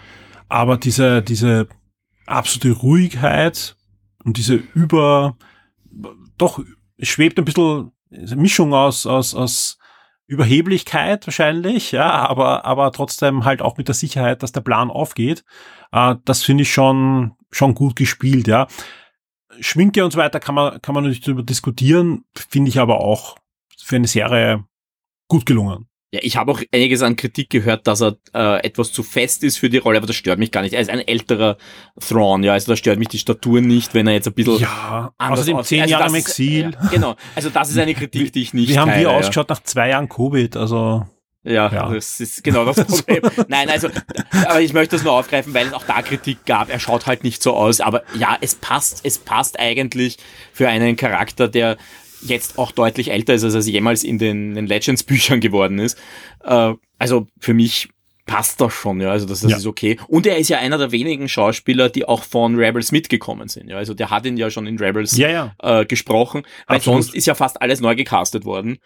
[0.50, 1.68] aber diese, diese
[2.26, 3.76] absolute Ruhigkeit
[4.24, 5.38] und diese über,
[6.38, 6.60] doch,
[7.00, 9.78] schwebt ein bisschen eine Mischung aus, aus, aus
[10.28, 15.44] Überheblichkeit wahrscheinlich, ja, aber, aber trotzdem halt auch mit der Sicherheit, dass der Plan aufgeht.
[15.92, 18.68] Äh, das finde ich schon, schon gut gespielt, ja.
[19.60, 23.38] Schminke und so weiter kann man, kann man natürlich darüber diskutieren, finde ich aber auch
[23.78, 24.64] für eine Serie
[25.28, 25.88] gut gelungen.
[26.14, 29.58] Ja, ich habe auch einiges an Kritik gehört, dass er äh, etwas zu fest ist
[29.58, 30.74] für die Rolle, aber das stört mich gar nicht.
[30.74, 31.58] Er ist ein älterer
[32.00, 35.12] Thrawn, ja, also da stört mich die Statur nicht, wenn er jetzt ein bisschen ja,
[35.18, 36.70] anders außerdem zehn also Jahre im Exil.
[36.70, 39.12] Ist, ja, genau, also das ist eine Kritik, die ich nicht Wie haben teile, wir
[39.12, 39.56] ausgeschaut ja.
[39.56, 41.08] nach zwei Jahren Covid, also
[41.44, 43.22] ja, ja, das ist genau das Problem.
[43.48, 43.90] Nein, also,
[44.48, 46.70] aber ich möchte das nur aufgreifen, weil es auch da Kritik gab.
[46.70, 50.18] Er schaut halt nicht so aus, aber ja, es passt, es passt eigentlich
[50.54, 51.78] für einen Charakter, der
[52.22, 55.98] jetzt auch deutlich älter ist, als er jemals in den, den Legends-Büchern geworden ist.
[56.44, 57.90] Äh, also für mich
[58.26, 59.58] passt das schon, ja, also das, das ja.
[59.58, 59.98] ist okay.
[60.08, 63.76] Und er ist ja einer der wenigen Schauspieler, die auch von Rebels mitgekommen sind, ja,
[63.76, 65.56] also der hat ihn ja schon in Rebels ja, ja.
[65.62, 67.04] Äh, gesprochen, weil Absolut.
[67.04, 68.78] sonst ist ja fast alles neu gecastet worden.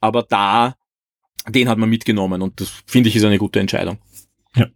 [0.00, 0.74] Aber da
[1.48, 3.98] den hat man mitgenommen und das finde ich ist eine gute Entscheidung.
[4.54, 4.66] Ja.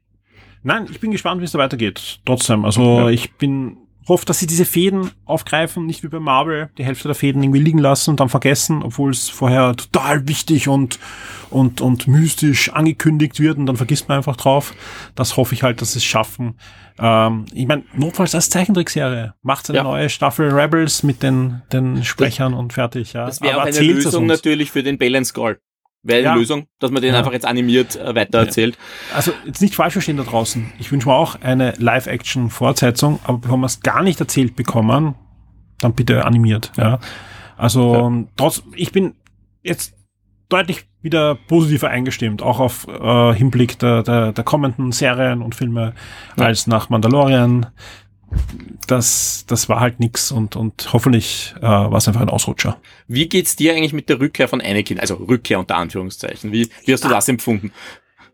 [0.62, 2.20] Nein, ich bin gespannt, wie es da weitergeht.
[2.24, 3.10] Trotzdem, also ja.
[3.10, 7.14] ich bin hoffe, dass sie diese Fäden aufgreifen, nicht wie bei Marvel, die Hälfte der
[7.14, 10.98] Fäden irgendwie liegen lassen und dann vergessen, obwohl es vorher total wichtig und,
[11.50, 14.74] und, und mystisch angekündigt wird und dann vergisst man einfach drauf.
[15.14, 16.58] Das hoffe ich halt, dass sie es schaffen.
[16.98, 19.34] Ähm, ich meine, notfalls als Zeichentrickserie.
[19.42, 19.84] Macht eine ja.
[19.84, 23.14] neue Staffel Rebels mit den, den Sprechern das, und fertig.
[23.14, 23.26] Ja.
[23.26, 25.58] Das wäre auch eine Lösung natürlich für den Balance Call.
[26.04, 26.30] Wäre ja.
[26.32, 27.18] eine Lösung, dass man den ja.
[27.18, 28.76] einfach jetzt animiert äh, weitererzählt.
[29.10, 29.16] Ja.
[29.16, 30.72] Also jetzt nicht falsch verstehen da draußen.
[30.78, 35.14] Ich wünsche mir auch eine Live-Action-Fortsetzung, aber bevor wir es gar nicht erzählt bekommen,
[35.80, 36.72] dann bitte animiert.
[36.76, 37.00] Ja.
[37.56, 39.14] Also trotz, ich bin
[39.62, 39.94] jetzt
[40.48, 45.94] deutlich wieder positiver eingestimmt, auch auf äh, Hinblick der, der, der kommenden Serien und Filme
[46.36, 46.44] ja.
[46.44, 47.66] als nach Mandalorian.
[48.86, 52.78] Das, das war halt nix und, und hoffentlich äh, war es einfach ein Ausrutscher.
[53.08, 55.00] Wie geht's dir eigentlich mit der Rückkehr von Anakin?
[55.00, 56.52] Also Rückkehr unter Anführungszeichen.
[56.52, 57.72] Wie, wie hast du das empfunden?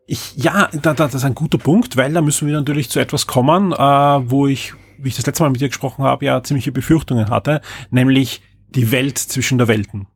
[0.07, 2.99] Ich, ja, da, da, das ist ein guter Punkt, weil da müssen wir natürlich zu
[2.99, 6.43] etwas kommen, äh, wo ich, wie ich das letzte Mal mit dir gesprochen habe, ja
[6.43, 10.09] ziemliche Befürchtungen hatte, nämlich die Welt zwischen der Welten.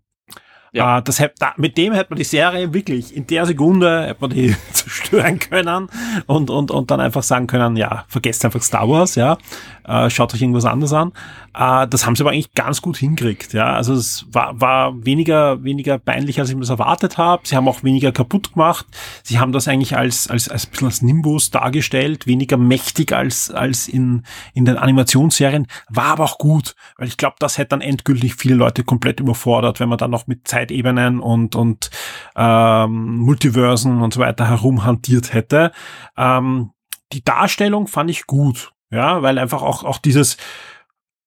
[0.74, 0.98] Ja.
[0.98, 4.30] Äh, das, da, mit dem hätte man die Serie wirklich in der Sekunde hätte man
[4.30, 5.88] die zerstören können
[6.26, 9.38] und, und, und dann einfach sagen können, ja, vergesst einfach Star Wars, ja,
[9.86, 11.12] äh, schaut euch irgendwas anderes an.
[11.54, 13.74] Äh, das haben sie aber eigentlich ganz gut hingekriegt, ja.
[13.74, 17.46] Also es war, war weniger, weniger peinlich, als ich mir das erwartet habe.
[17.46, 18.86] Sie haben auch weniger kaputt gemacht.
[19.22, 23.50] Sie haben das eigentlich als, als, als ein bisschen als Nimbus dargestellt, weniger mächtig als,
[23.50, 24.24] als in,
[24.54, 28.56] in den Animationsserien, war aber auch gut, weil ich glaube, das hätte dann endgültig viele
[28.56, 31.90] Leute komplett überfordert, wenn man dann noch mit Zeit Zeitebenen und, und
[32.36, 35.72] ähm, Multiversen und so weiter herumhantiert hätte.
[36.16, 36.70] Ähm,
[37.12, 40.36] die Darstellung fand ich gut, ja, weil einfach auch, auch dieses,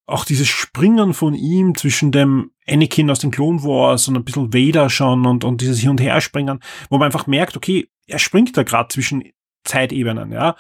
[0.08, 4.54] auch dieses Springen von ihm zwischen dem Anakin aus den Clone Wars und ein bisschen
[4.54, 8.56] Vader schon und, und dieses Hin- und Herspringen, wo man einfach merkt, okay, er springt
[8.56, 9.24] da gerade zwischen
[9.66, 10.56] Zeitebenen, ja.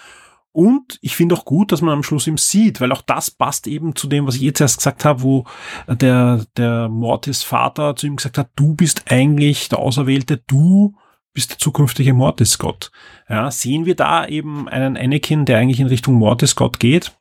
[0.52, 3.68] Und ich finde auch gut, dass man am Schluss ihm sieht, weil auch das passt
[3.68, 5.45] eben zu dem, was ich jetzt erst gesagt habe, wo
[5.88, 10.95] der, der Mortis Vater zu ihm gesagt hat, du bist eigentlich der Auserwählte, du
[11.34, 12.91] bist der zukünftige Mortis Gott.
[13.30, 17.16] Ja, sehen wir da eben einen Anakin, der eigentlich in Richtung Mortis Gott geht?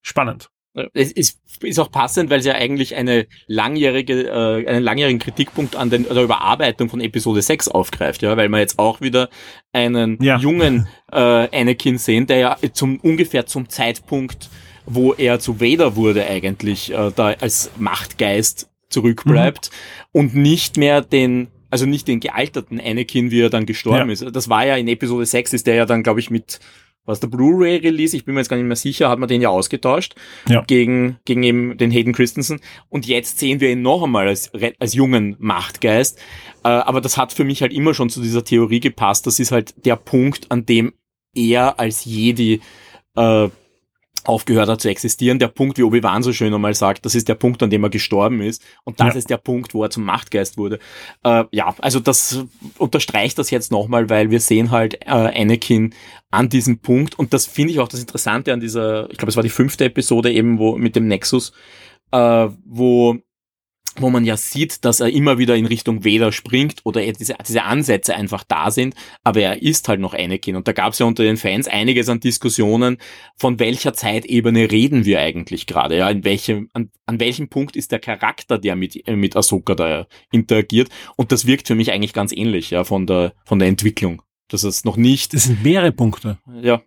[0.00, 0.48] Spannend.
[0.92, 5.74] Es ist, ist auch passend, weil es ja eigentlich eine langjährige, äh, einen langjährigen Kritikpunkt
[5.74, 9.30] an den, der Überarbeitung von Episode 6 aufgreift, ja, weil wir jetzt auch wieder
[9.72, 10.38] einen ja.
[10.38, 14.50] jungen äh, Anakin sehen, der ja zum ungefähr zum Zeitpunkt,
[14.84, 19.70] wo er zu Vader wurde, eigentlich äh, da als Machtgeist zurückbleibt
[20.12, 20.20] mhm.
[20.20, 24.12] und nicht mehr den also nicht den gealterten Anakin, wie er dann gestorben ja.
[24.12, 24.24] ist.
[24.34, 26.60] Das war ja in Episode 6 ist der ja dann, glaube ich, mit
[27.06, 29.48] was der Blu-ray-Release, ich bin mir jetzt gar nicht mehr sicher, hat man den ja
[29.48, 30.14] ausgetauscht
[30.48, 30.62] ja.
[30.62, 34.94] gegen gegen eben den Hayden Christensen und jetzt sehen wir ihn noch einmal als als
[34.94, 36.18] jungen Machtgeist.
[36.64, 39.26] Äh, aber das hat für mich halt immer schon zu dieser Theorie gepasst.
[39.26, 40.92] Das ist halt der Punkt, an dem
[41.34, 42.60] er als Jedi
[43.16, 43.48] äh,
[44.28, 45.38] aufgehört hat zu existieren.
[45.38, 47.90] Der Punkt, wie Obi-Wan so schön einmal sagt, das ist der Punkt, an dem er
[47.90, 48.62] gestorben ist.
[48.84, 49.18] Und das ja.
[49.18, 50.78] ist der Punkt, wo er zum Machtgeist wurde.
[51.22, 52.44] Äh, ja, also das
[52.78, 55.94] unterstreicht das jetzt nochmal, weil wir sehen halt äh, Anakin
[56.30, 57.18] an diesem Punkt.
[57.18, 59.84] Und das finde ich auch das Interessante an dieser, ich glaube, es war die fünfte
[59.84, 61.52] Episode eben, wo mit dem Nexus,
[62.12, 63.16] äh, wo
[64.00, 67.64] wo man ja sieht, dass er immer wieder in Richtung Vader springt oder diese, diese
[67.64, 68.94] Ansätze einfach da sind,
[69.24, 70.56] aber er ist halt noch Anakin.
[70.56, 72.98] Und da gab es ja unter den Fans einiges an Diskussionen,
[73.36, 77.92] von welcher Zeitebene reden wir eigentlich gerade, ja, in welchem, an, an welchem Punkt ist
[77.92, 80.88] der Charakter, der mit, äh, mit Ahsoka da interagiert.
[81.16, 84.22] Und das wirkt für mich eigentlich ganz ähnlich, ja, von der, von der Entwicklung.
[84.48, 85.34] Das ist noch nicht.
[85.34, 86.38] Das sind mehrere Punkte.
[86.62, 86.82] Ja.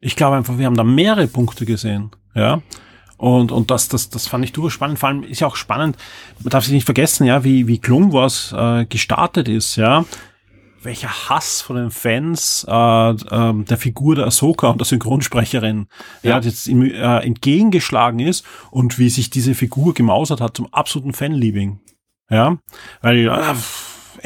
[0.00, 2.62] Ich glaube einfach, wir haben da mehrere Punkte gesehen, ja.
[3.22, 4.98] Und, und das, das, das fand ich durchaus spannend.
[4.98, 5.96] Vor allem ist ja auch spannend,
[6.40, 10.04] man darf sich nicht vergessen, ja, wie, wie Clone Wars äh, gestartet ist, ja.
[10.82, 15.86] Welcher Hass von den Fans äh, äh, der Figur der Ahsoka und der Synchronsprecherin
[16.24, 16.30] ja.
[16.30, 21.12] ja jetzt ihm, äh, entgegengeschlagen ist und wie sich diese Figur gemausert hat zum absoluten
[21.12, 21.78] Fanliebing.
[22.28, 22.58] Ja,
[23.02, 23.54] weil äh,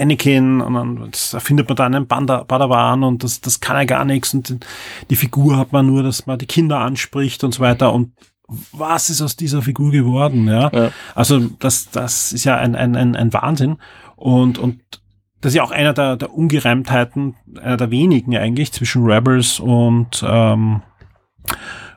[0.00, 4.32] Anakin und dann findet man da einen Padawan und das, das kann er gar nichts
[4.32, 4.64] und
[5.10, 8.12] die Figur hat man nur, dass man die Kinder anspricht und so weiter und
[8.72, 10.46] was ist aus dieser Figur geworden?
[10.48, 10.90] Ja, ja.
[11.14, 13.78] also das, das ist ja ein, ein, ein, ein Wahnsinn
[14.14, 14.80] und und
[15.40, 20.24] das ist ja auch einer der, der Ungereimtheiten, einer der wenigen eigentlich zwischen Rebels und
[20.26, 20.82] ähm,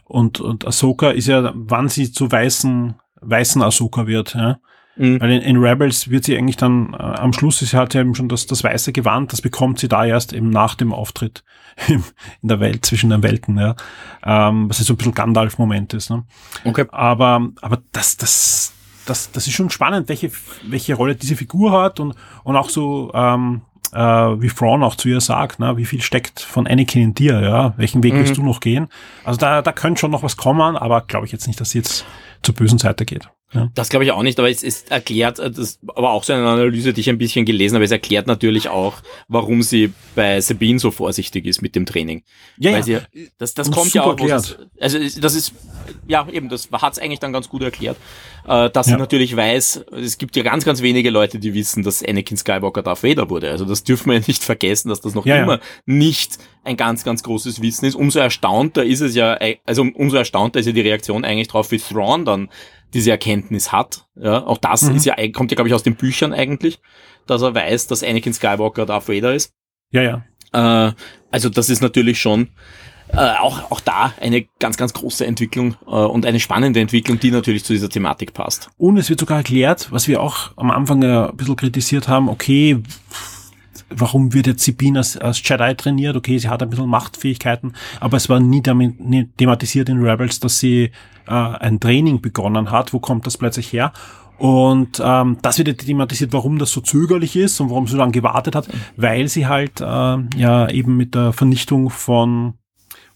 [0.03, 4.35] und und Ahsoka ist ja, wann sie zu weißen weißen Ahsoka wird.
[4.35, 4.59] Ja?
[4.95, 5.21] Mhm.
[5.21, 8.15] Weil in, in, Rebels wird sie eigentlich dann, äh, am Schluss ist sie halt eben
[8.15, 11.43] schon das, das weiße Gewand, das bekommt sie da erst eben nach dem Auftritt
[11.87, 12.03] in
[12.41, 13.75] der Welt, zwischen den Welten, ja.
[14.23, 16.23] Ähm, was ist so ein bisschen Gandalf-Moment ist, ne?
[16.65, 16.85] Okay.
[16.91, 18.73] Aber, aber das, das,
[19.05, 20.31] das, das ist schon spannend, welche,
[20.67, 23.61] welche Rolle diese Figur hat und, und auch so, ähm,
[23.93, 27.41] äh, wie Thrawn auch zu ihr sagt, ne, wie viel steckt von Anakin in dir,
[27.41, 28.19] ja, welchen Weg mhm.
[28.19, 28.87] willst du noch gehen?
[29.23, 31.79] Also da, da könnte schon noch was kommen, aber glaube ich jetzt nicht, dass sie
[31.79, 32.05] jetzt
[32.43, 33.29] zur bösen Seite geht.
[33.51, 33.69] Ja.
[33.73, 36.47] Das glaube ich auch nicht, aber es ist erklärt, äh, das aber auch so eine
[36.47, 40.77] Analyse, die ich ein bisschen gelesen habe, es erklärt natürlich auch, warum sie bei Sabine
[40.77, 42.23] so vorsichtig ist mit dem Training.
[42.57, 43.01] Ja, Weil ja.
[43.11, 44.09] Sie, das, das kommt ja auch.
[44.09, 44.69] Erklärt.
[44.79, 45.53] also das ist,
[46.07, 47.97] ja eben, das hat es eigentlich dann ganz gut erklärt,
[48.47, 48.93] äh, dass ja.
[48.93, 52.83] sie natürlich weiß, es gibt ja ganz, ganz wenige Leute, die wissen, dass Anakin Skywalker
[52.83, 53.49] Darth Vader wurde.
[53.49, 56.37] Also das dürfen wir ja nicht vergessen, dass das noch ja, immer nicht
[56.69, 57.95] ein ganz, ganz großes Wissen ist.
[57.95, 61.71] Umso erstaunter ist es ja, äh, also umso erstaunter ist ja die Reaktion eigentlich drauf,
[61.71, 62.49] wie Thrawn dann
[62.93, 64.05] diese Erkenntnis hat.
[64.15, 64.95] Ja, auch das mhm.
[64.95, 66.79] ist ja, kommt ja, glaube ich, aus den Büchern eigentlich,
[67.27, 69.53] dass er weiß, dass Anakin Skywalker Darth Vader ist.
[69.91, 70.23] Ja, ja.
[70.87, 70.93] Äh,
[71.31, 72.49] also das ist natürlich schon
[73.11, 77.31] äh, auch, auch da eine ganz, ganz große Entwicklung äh, und eine spannende Entwicklung, die
[77.31, 78.69] natürlich zu dieser Thematik passt.
[78.77, 82.81] Und es wird sogar erklärt, was wir auch am Anfang ein bisschen kritisiert haben, okay,
[83.89, 86.15] warum wird jetzt Sabine als, als Jedi trainiert?
[86.15, 90.39] Okay, sie hat ein bisschen Machtfähigkeiten, aber es war nie, damit, nie thematisiert in Rebels,
[90.39, 90.91] dass sie
[91.27, 92.93] äh, ein Training begonnen hat.
[92.93, 93.93] Wo kommt das plötzlich her?
[94.37, 98.13] Und ähm, das wird thematisiert, warum das so zögerlich ist und warum sie so lange
[98.13, 102.53] gewartet hat, weil sie halt äh, ja eben mit der Vernichtung von,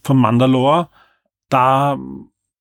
[0.02, 0.90] von Mandalore
[1.48, 1.96] da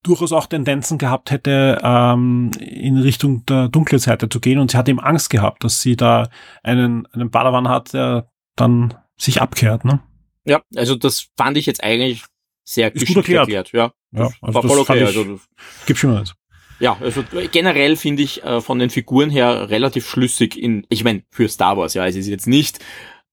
[0.03, 4.59] durchaus auch Tendenzen gehabt hätte, ähm, in Richtung der dunklen Seite zu gehen.
[4.59, 6.29] Und sie hat eben Angst gehabt, dass sie da
[6.61, 9.85] einen, einen Padawan hat, der dann sich abkehrt.
[9.85, 10.01] Ne?
[10.45, 12.23] Ja, also das fand ich jetzt eigentlich
[12.63, 13.49] sehr ist gut erklärt.
[13.49, 13.71] erklärt.
[13.71, 15.01] Ja, ja also war voll okay.
[15.01, 15.39] Ich, also,
[15.85, 16.33] gibt schon was.
[16.79, 21.23] Ja, also generell finde ich äh, von den Figuren her relativ schlüssig in, ich meine,
[21.29, 22.79] für Star Wars, ja, es ist jetzt nicht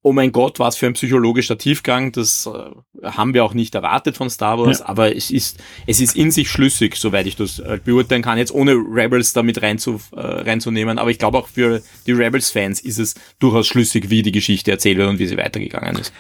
[0.03, 4.17] oh mein Gott, was für ein psychologischer Tiefgang, das äh, haben wir auch nicht erwartet
[4.17, 4.87] von Star Wars, ja.
[4.87, 8.53] aber es ist, es ist in sich schlüssig, soweit ich das äh, beurteilen kann, jetzt
[8.53, 13.15] ohne Rebels damit reinzu, äh, reinzunehmen, aber ich glaube auch für die Rebels-Fans ist es
[13.39, 16.13] durchaus schlüssig, wie die Geschichte erzählt wird und wie sie weitergegangen ist.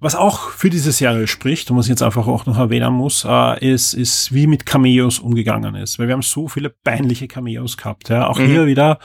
[0.00, 3.26] Was auch für diese Serie spricht, und was ich jetzt einfach auch noch erwähnen muss,
[3.28, 5.98] äh, ist, ist, wie mit Cameos umgegangen ist.
[5.98, 8.08] Weil wir haben so viele peinliche Cameos gehabt.
[8.08, 8.28] Ja?
[8.28, 8.46] Auch mhm.
[8.46, 9.00] hier wieder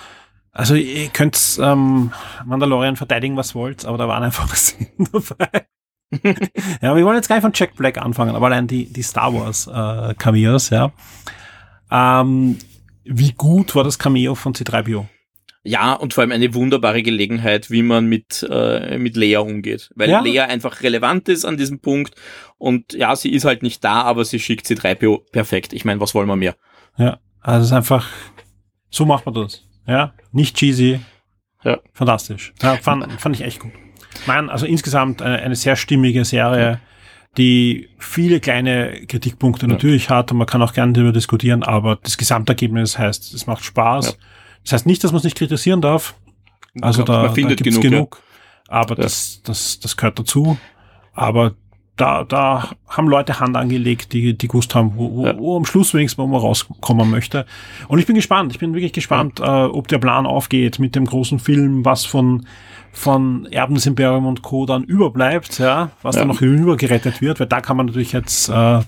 [0.53, 2.11] also ihr könnt ähm,
[2.45, 5.65] Mandalorian verteidigen, was wollt, aber da waren einfach Szenen dabei.
[6.81, 9.33] ja, wir wollen jetzt gar nicht von Jack Black anfangen, aber allein die, die Star
[9.33, 10.91] Wars äh, Cameos, ja.
[11.89, 12.59] Ähm,
[13.03, 15.07] wie gut war das Cameo von C3PO?
[15.65, 19.91] Ja, und vor allem eine wunderbare Gelegenheit, wie man mit, äh, mit Lea umgeht.
[19.95, 20.19] Weil ja.
[20.19, 22.15] Lea einfach relevant ist an diesem Punkt.
[22.57, 25.71] Und ja, sie ist halt nicht da, aber sie schickt C3PO perfekt.
[25.71, 26.55] Ich meine, was wollen wir mehr?
[26.97, 28.07] Ja, also es ist einfach,
[28.89, 29.65] so macht man das.
[29.87, 30.99] Ja, nicht cheesy.
[31.63, 31.79] Ja.
[31.93, 32.53] Fantastisch.
[32.61, 33.71] Ja, fand, fand ich echt gut.
[34.27, 36.79] Nein, also insgesamt eine, eine sehr stimmige Serie,
[37.37, 39.73] die viele kleine Kritikpunkte ja.
[39.73, 43.63] natürlich hat und man kann auch gerne darüber diskutieren, aber das Gesamtergebnis heißt, es macht
[43.63, 44.07] Spaß.
[44.07, 44.13] Ja.
[44.63, 46.15] Das heißt nicht, dass man es nicht kritisieren darf.
[46.81, 48.23] Also da, da gibt es genug, genug
[48.67, 48.73] ja.
[48.73, 50.57] aber das, das, das gehört dazu.
[51.13, 51.55] Aber
[51.95, 55.37] da, da haben Leute Hand angelegt, die, die gewusst haben, wo, wo, ja.
[55.37, 57.45] wo am Schluss wenigstens mal rauskommen möchte.
[57.87, 59.65] Und ich bin gespannt, ich bin wirklich gespannt, ja.
[59.65, 62.47] äh, ob der Plan aufgeht mit dem großen Film, was von,
[62.91, 64.65] von Erben des Imperium und Co.
[64.65, 66.21] dann überbleibt, ja, was ja.
[66.21, 68.79] dann noch hinübergerettet wird, weil da kann man natürlich jetzt äh,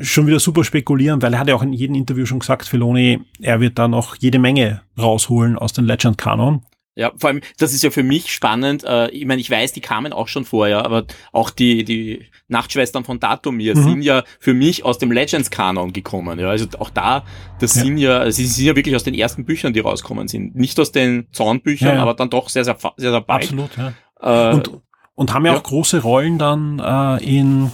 [0.00, 3.20] schon wieder super spekulieren, weil er hat ja auch in jedem Interview schon gesagt, Filoni,
[3.40, 6.62] er wird da noch jede Menge rausholen aus den Legend-Kanon.
[7.00, 8.84] Ja, vor allem, das ist ja für mich spannend.
[8.84, 13.04] Äh, ich meine, ich weiß, die kamen auch schon vorher, aber auch die, die Nachtschwestern
[13.04, 13.82] von Datumir mhm.
[13.82, 16.38] sind ja für mich aus dem Legends-Kanon gekommen.
[16.38, 17.24] Ja, also auch da,
[17.58, 17.84] das ja.
[17.84, 20.54] sind ja, sie sind ja wirklich aus den ersten Büchern, die rauskommen sind.
[20.54, 22.02] Nicht aus den Zornbüchern, ja.
[22.02, 23.44] aber dann doch sehr, sehr, sehr, sehr bald.
[23.44, 24.50] Absolut, ja.
[24.50, 24.70] Äh, und,
[25.14, 27.70] und haben ja, auch große Rollen dann äh, in,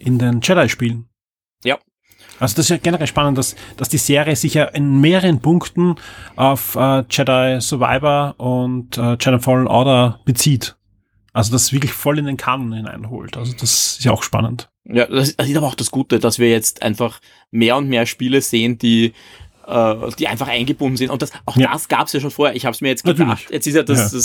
[0.00, 1.06] in den Jedi-Spielen.
[2.40, 5.96] Also das ist ja generell spannend, dass, dass die Serie sich ja in mehreren Punkten
[6.36, 10.76] auf äh, Jedi Survivor und äh, Jedi Fallen Order bezieht.
[11.32, 13.36] Also das wirklich voll in den Kanon hineinholt.
[13.36, 14.70] Also das ist ja auch spannend.
[14.84, 17.20] Ja, das ist aber auch das Gute, dass wir jetzt einfach
[17.50, 19.14] mehr und mehr Spiele sehen, die
[19.66, 21.10] äh, die einfach eingebunden sind.
[21.10, 21.72] Und das, auch ja.
[21.72, 22.54] das gab es ja schon vorher.
[22.54, 23.18] Ich habe es mir jetzt gedacht.
[23.28, 23.50] Natürlich.
[23.50, 24.18] Jetzt ist ja das, ja.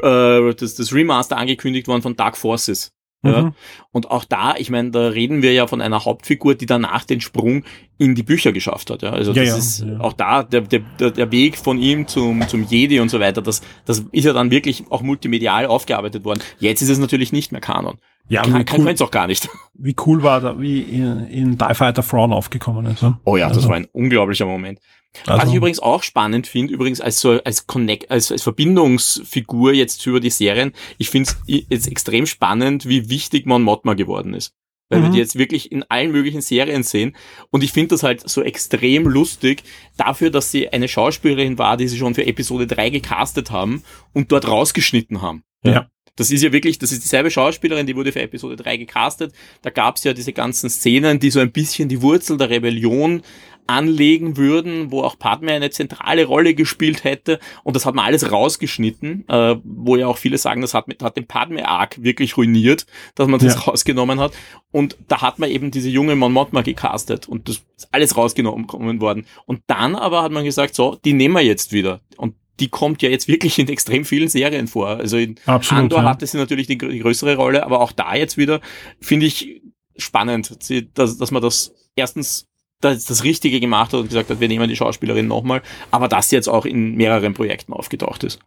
[0.00, 2.92] Das, äh, das, das Remaster angekündigt worden von Dark Forces.
[3.24, 3.42] Ja.
[3.42, 3.52] Mhm.
[3.92, 7.20] Und auch da, ich meine, da reden wir ja von einer Hauptfigur, die danach den
[7.20, 7.64] Sprung
[7.96, 9.02] in die Bücher geschafft hat.
[9.02, 9.10] Ja.
[9.10, 10.00] Also das ja, ist ja.
[10.00, 13.62] auch da der, der, der Weg von ihm zum, zum Jedi und so weiter, das,
[13.84, 16.40] das ist ja dann wirklich auch multimedial aufgearbeitet worden.
[16.58, 17.98] Jetzt ist es natürlich nicht mehr Kanon.
[18.28, 19.48] Ja, kann, kann cool, auch gar nicht.
[19.74, 23.02] Wie cool war da, wie in, in Die Fighter Thrawn aufgekommen ist.
[23.02, 23.18] Ne?
[23.24, 23.60] Oh ja, also.
[23.60, 24.78] das war ein unglaublicher Moment.
[25.26, 25.42] Also.
[25.42, 30.04] Was ich übrigens auch spannend finde, übrigens als so als Connect, als, als Verbindungsfigur jetzt
[30.06, 34.54] über die Serien, ich finde es jetzt extrem spannend, wie wichtig Mon Mothma geworden ist.
[34.88, 35.04] Weil mhm.
[35.04, 37.16] wir die jetzt wirklich in allen möglichen Serien sehen.
[37.50, 39.62] Und ich finde das halt so extrem lustig,
[39.96, 44.32] dafür, dass sie eine Schauspielerin war, die sie schon für Episode 3 gecastet haben und
[44.32, 45.44] dort rausgeschnitten haben.
[45.64, 45.88] Ja.
[46.16, 49.32] Das ist ja wirklich, das ist dieselbe Schauspielerin, die wurde für Episode 3 gecastet.
[49.62, 53.22] Da gab es ja diese ganzen Szenen, die so ein bisschen die Wurzel der Rebellion
[53.66, 57.38] anlegen würden, wo auch Padme eine zentrale Rolle gespielt hätte.
[57.62, 61.16] Und das hat man alles rausgeschnitten, äh, wo ja auch viele sagen, das hat, hat
[61.16, 63.60] den Padme-Arc wirklich ruiniert, dass man das ja.
[63.60, 64.32] rausgenommen hat.
[64.70, 69.00] Und da hat man eben diese junge Mon Mothma gecastet und das ist alles rausgenommen
[69.00, 69.26] worden.
[69.46, 72.00] Und dann aber hat man gesagt, so, die nehmen wir jetzt wieder.
[72.16, 74.88] Und die kommt ja jetzt wirklich in extrem vielen Serien vor.
[74.88, 76.10] Also in Absolut, Andor ja.
[76.10, 78.60] hatte sie natürlich die, die, größere Rolle, aber auch da jetzt wieder
[79.00, 79.62] finde ich
[79.96, 80.58] spannend,
[80.94, 82.48] dass, dass man das erstens
[82.84, 86.30] das, das Richtige gemacht hat und gesagt hat, wir nehmen die Schauspielerin nochmal, aber das
[86.30, 88.40] jetzt auch in mehreren Projekten aufgetaucht ist.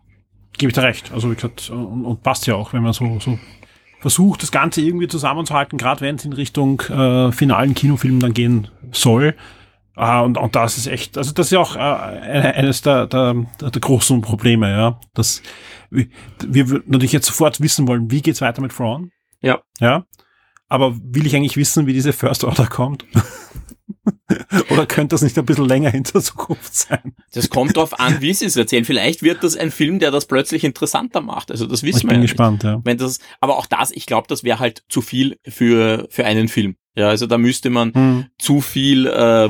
[0.58, 1.12] gebe ich dir recht.
[1.12, 3.40] Also wie gesagt, und, und passt ja auch, wenn man so, so
[4.00, 8.68] versucht, das Ganze irgendwie zusammenzuhalten, gerade wenn es in Richtung äh, finalen Kinofilm dann gehen
[8.92, 9.36] soll.
[9.98, 13.34] Uh, und, und das ist echt, also das ist ja auch uh, eines der, der,
[13.62, 15.00] der großen Probleme, ja.
[15.14, 15.42] Das,
[15.90, 16.08] wir,
[16.46, 19.12] wir natürlich jetzt sofort wissen wollen, wie geht's weiter mit Frauen.
[19.42, 19.62] Ja.
[19.80, 20.06] Ja.
[20.68, 23.06] Aber will ich eigentlich wissen, wie diese First Order kommt?
[24.70, 27.16] Oder könnte das nicht ein bisschen länger in der Zukunft sein?
[27.34, 28.86] Das kommt darauf an, wie sie es erzählen.
[28.86, 31.52] Vielleicht wird das ein Film, der das plötzlich interessanter macht.
[31.52, 32.10] Also das wissen ich wir.
[32.10, 32.82] Ich bin ja gespannt, ja.
[32.84, 36.48] Wenn das, aber auch das, ich glaube, das wäre halt zu viel für, für einen
[36.48, 36.76] Film.
[36.96, 38.26] Ja, also da müsste man hm.
[38.38, 39.50] zu viel äh,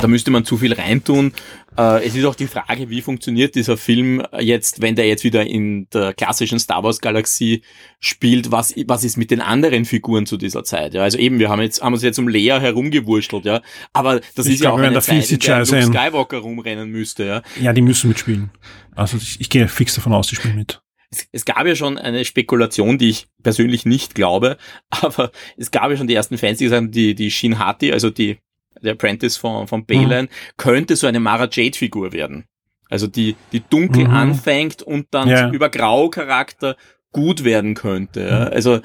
[0.00, 1.32] da müsste man zu viel reintun.
[1.76, 5.46] Äh, es ist auch die Frage, wie funktioniert dieser Film jetzt, wenn der jetzt wieder
[5.46, 7.62] in der klassischen Star Wars Galaxie
[8.00, 10.94] spielt, was, was ist mit den anderen Figuren zu dieser Zeit?
[10.94, 13.60] Ja, also eben, wir haben jetzt, haben uns jetzt um Lea herumgewurschtelt, ja.
[13.92, 17.42] Aber das ich ist ja auch eine Zeit, in der Luke Skywalker rumrennen müsste, ja.
[17.60, 18.50] Ja, die müssen mitspielen.
[18.94, 20.80] Also ich, ich gehe fix davon aus, die spielen mit.
[21.10, 24.56] Es, es gab ja schon eine Spekulation, die ich persönlich nicht glaube,
[24.90, 27.92] aber es gab ja schon die ersten Fans, die gesagt haben, die, die Shin Hati,
[27.92, 28.38] also die
[28.82, 30.56] der Apprentice von, von Balen, mhm.
[30.56, 32.44] könnte so eine Mara Jade-Figur werden.
[32.88, 34.14] Also die, die dunkel mhm.
[34.14, 35.50] anfängt und dann ja.
[35.50, 36.76] über Grau-Charakter
[37.12, 38.20] gut werden könnte.
[38.20, 38.40] Ja.
[38.40, 38.52] Mhm.
[38.52, 38.80] Also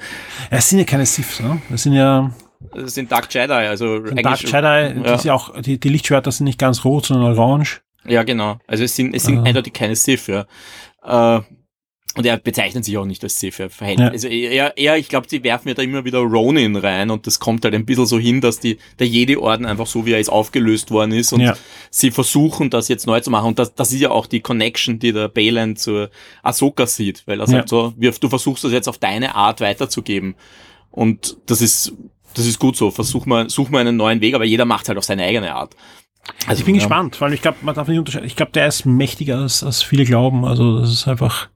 [0.50, 1.60] es sind ja keine Siths, ne?
[1.70, 2.30] Das sind ja
[2.72, 5.16] das sind Dark Jedi, also Dark Jedi, ja.
[5.16, 7.82] ja auch die, die Lichtschwerter sind nicht ganz rot, sondern orange.
[8.06, 8.58] Ja, genau.
[8.66, 9.42] Also es sind es sind uh.
[9.42, 10.46] eindeutig keine Sith, ja.
[11.04, 11.42] Äh,
[12.16, 13.58] und er bezeichnet sich auch nicht als Sith.
[13.58, 14.08] Er verhält, ja.
[14.08, 17.38] Also eher, eher, ich glaube, sie werfen ja da immer wieder Ronin rein und das
[17.38, 20.30] kommt halt ein bisschen so hin, dass die, der Jedi-Orden einfach so, wie er ist,
[20.30, 21.54] aufgelöst worden ist und ja.
[21.90, 23.48] sie versuchen, das jetzt neu zu machen.
[23.48, 26.10] Und das, das ist ja auch die Connection, die der Balen zur
[26.42, 30.34] Ahsoka sieht, weil er sagt so, du versuchst das jetzt auf deine Art weiterzugeben.
[30.90, 31.92] Und das ist,
[32.34, 32.90] das ist gut so.
[32.90, 35.76] Versuch mal, such mal einen neuen Weg, aber jeder macht halt auf seine eigene Art.
[36.46, 36.80] Also ich bin ja.
[36.80, 38.26] gespannt, weil ich glaube, man darf nicht unterscheiden.
[38.26, 40.44] Ich glaube, der ist mächtiger als, als viele glauben.
[40.44, 41.48] Also das ist einfach,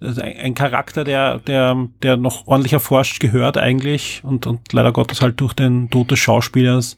[0.00, 5.40] ein Charakter, der, der, der noch ordentlich erforscht gehört eigentlich und, und leider Gottes halt
[5.40, 6.96] durch den Tod des Schauspielers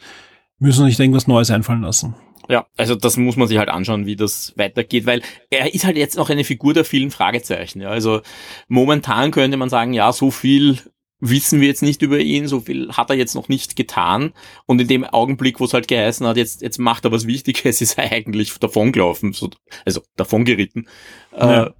[0.59, 2.15] müssen sich irgendwas Neues einfallen lassen.
[2.49, 5.97] Ja, also das muss man sich halt anschauen, wie das weitergeht, weil er ist halt
[5.97, 7.81] jetzt noch eine Figur der vielen Fragezeichen.
[7.81, 7.91] Ja.
[7.91, 8.23] Also
[8.69, 10.79] momentan könnte man sagen, ja, so viel
[11.21, 14.33] wissen wir jetzt nicht über ihn, so viel hat er jetzt noch nicht getan.
[14.67, 17.81] Und in dem Augenblick, wo es halt geheißen hat, jetzt, jetzt macht er was Wichtiges,
[17.81, 19.51] ist er eigentlich davongelaufen, so,
[19.85, 20.89] also davongeritten.
[21.33, 21.67] Ja.
[21.67, 21.71] Äh,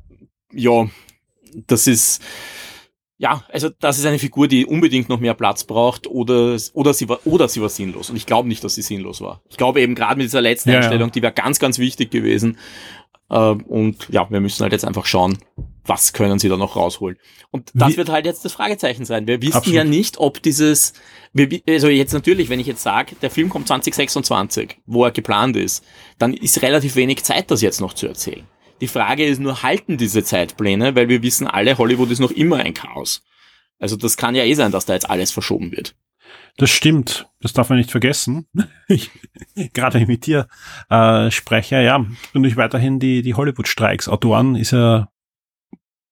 [0.53, 0.89] ja,
[1.67, 2.23] das ist,
[3.19, 7.09] ja, also das ist eine Figur, die unbedingt noch mehr Platz braucht oder, oder, sie,
[7.09, 8.09] war, oder sie war sinnlos.
[8.09, 9.43] Und ich glaube nicht, dass sie sinnlos war.
[9.51, 11.13] Ich glaube eben gerade mit dieser letzten ja, Einstellung, ja.
[11.13, 12.57] die wäre ganz, ganz wichtig gewesen.
[13.29, 15.39] Äh, und ja, wir müssen halt jetzt einfach schauen,
[15.85, 17.19] was können sie da noch rausholen.
[17.51, 17.97] Und das Wie?
[17.99, 19.27] wird halt jetzt das Fragezeichen sein.
[19.27, 19.77] Wir wissen Absolut.
[19.77, 20.93] ja nicht, ob dieses,
[21.69, 25.85] also jetzt natürlich, wenn ich jetzt sage, der Film kommt 2026, wo er geplant ist,
[26.19, 28.47] dann ist relativ wenig Zeit, das jetzt noch zu erzählen.
[28.81, 32.57] Die Frage ist nur, halten diese Zeitpläne, weil wir wissen alle, Hollywood ist noch immer
[32.57, 33.23] ein Chaos.
[33.79, 35.95] Also das kann ja eh sein, dass da jetzt alles verschoben wird.
[36.57, 38.47] Das stimmt, das darf man nicht vergessen.
[38.89, 39.09] Ich,
[39.73, 40.49] gerade mit dir
[40.89, 42.05] äh, spreche, ja,
[42.35, 44.09] und ich weiterhin die, die Hollywood-Streiks.
[44.09, 45.09] Autoren ist ja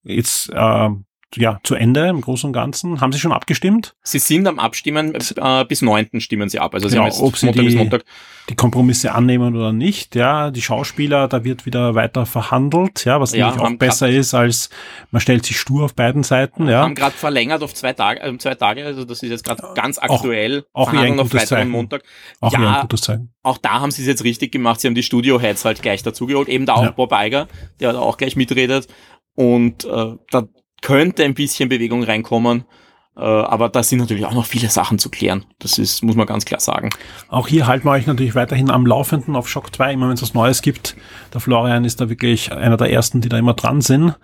[0.04, 0.90] jetzt äh,
[1.36, 3.00] ja, zu Ende im Großen und Ganzen.
[3.00, 3.94] Haben Sie schon abgestimmt?
[4.02, 6.20] Sie sind am Abstimmen, äh, bis 9.
[6.20, 6.74] stimmen Sie ab.
[6.74, 10.14] Also Sie genau, haben jetzt ob Sie Montag die, die Kompromisse annehmen oder nicht.
[10.14, 14.32] Ja, die Schauspieler, da wird wieder weiter verhandelt, ja, was ja, natürlich auch besser ist,
[14.32, 14.70] als
[15.10, 16.66] man stellt sich stur auf beiden Seiten.
[16.66, 16.82] Ja.
[16.82, 19.98] Haben gerade verlängert auf zwei Tage, äh, zwei Tage, also das ist jetzt gerade ganz
[19.98, 20.64] aktuell.
[20.72, 22.02] Auch, auch ein auf Freitag und Montag.
[22.40, 23.34] Auch ja, ein gutes Zeichen.
[23.42, 24.80] Auch da haben sie es jetzt richtig gemacht.
[24.80, 26.48] Sie haben die Studio-Heads halt gleich dazugeholt.
[26.48, 26.90] Eben da auch ja.
[26.90, 27.48] Bob Iger,
[27.80, 28.88] der da auch gleich mitredet.
[29.34, 30.48] Und äh, da
[30.82, 32.64] könnte ein bisschen Bewegung reinkommen.
[33.16, 35.44] Äh, aber da sind natürlich auch noch viele Sachen zu klären.
[35.58, 36.90] Das ist, muss man ganz klar sagen.
[37.28, 40.22] Auch hier halten wir euch natürlich weiterhin am Laufenden auf Shock 2, immer wenn es
[40.22, 40.96] was Neues gibt.
[41.34, 44.16] Der Florian ist da wirklich einer der ersten, die da immer dran sind.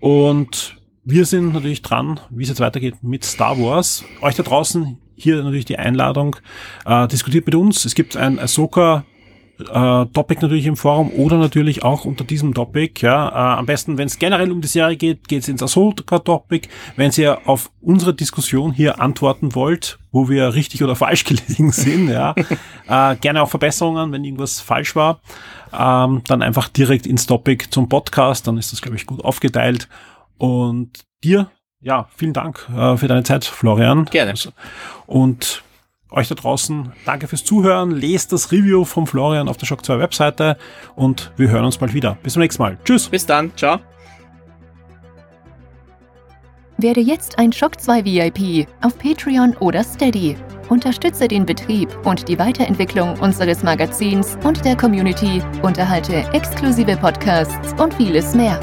[0.00, 4.04] Und wir sind natürlich dran, wie es jetzt weitergeht mit Star Wars.
[4.20, 6.36] Euch da draußen hier natürlich die Einladung.
[6.84, 7.84] Äh, diskutiert mit uns.
[7.84, 9.04] Es gibt ein Ahsoka
[9.68, 13.00] äh, Topic natürlich im Forum oder natürlich auch unter diesem Topic.
[13.00, 16.68] Ja, äh, am besten, wenn es generell um die Serie geht, geht es ins Ahsoka-Topic.
[16.96, 22.08] Wenn ihr auf unsere Diskussion hier antworten wollt, wo wir richtig oder falsch gelegen sind,
[22.08, 22.34] ja,
[22.88, 25.20] äh, gerne auch Verbesserungen, wenn irgendwas falsch war,
[25.72, 28.46] ähm, dann einfach direkt ins Topic zum Podcast.
[28.46, 29.88] Dann ist das, glaube ich, gut aufgeteilt.
[30.38, 31.50] Und dir,
[31.80, 34.06] ja, vielen Dank äh, für deine Zeit, Florian.
[34.06, 34.34] Gerne.
[35.06, 35.62] Und
[36.12, 37.90] euch da draußen, danke fürs Zuhören.
[37.90, 40.56] Lest das Review vom Florian auf der Shock 2 Webseite
[40.94, 42.16] und wir hören uns bald wieder.
[42.22, 42.78] Bis zum nächsten Mal.
[42.84, 43.08] Tschüss.
[43.08, 43.50] Bis dann.
[43.56, 43.80] Ciao.
[46.78, 50.36] Werde jetzt ein Shock 2 VIP auf Patreon oder Steady.
[50.68, 57.94] Unterstütze den Betrieb und die Weiterentwicklung unseres Magazins und der Community, unterhalte exklusive Podcasts und
[57.94, 58.58] vieles mehr.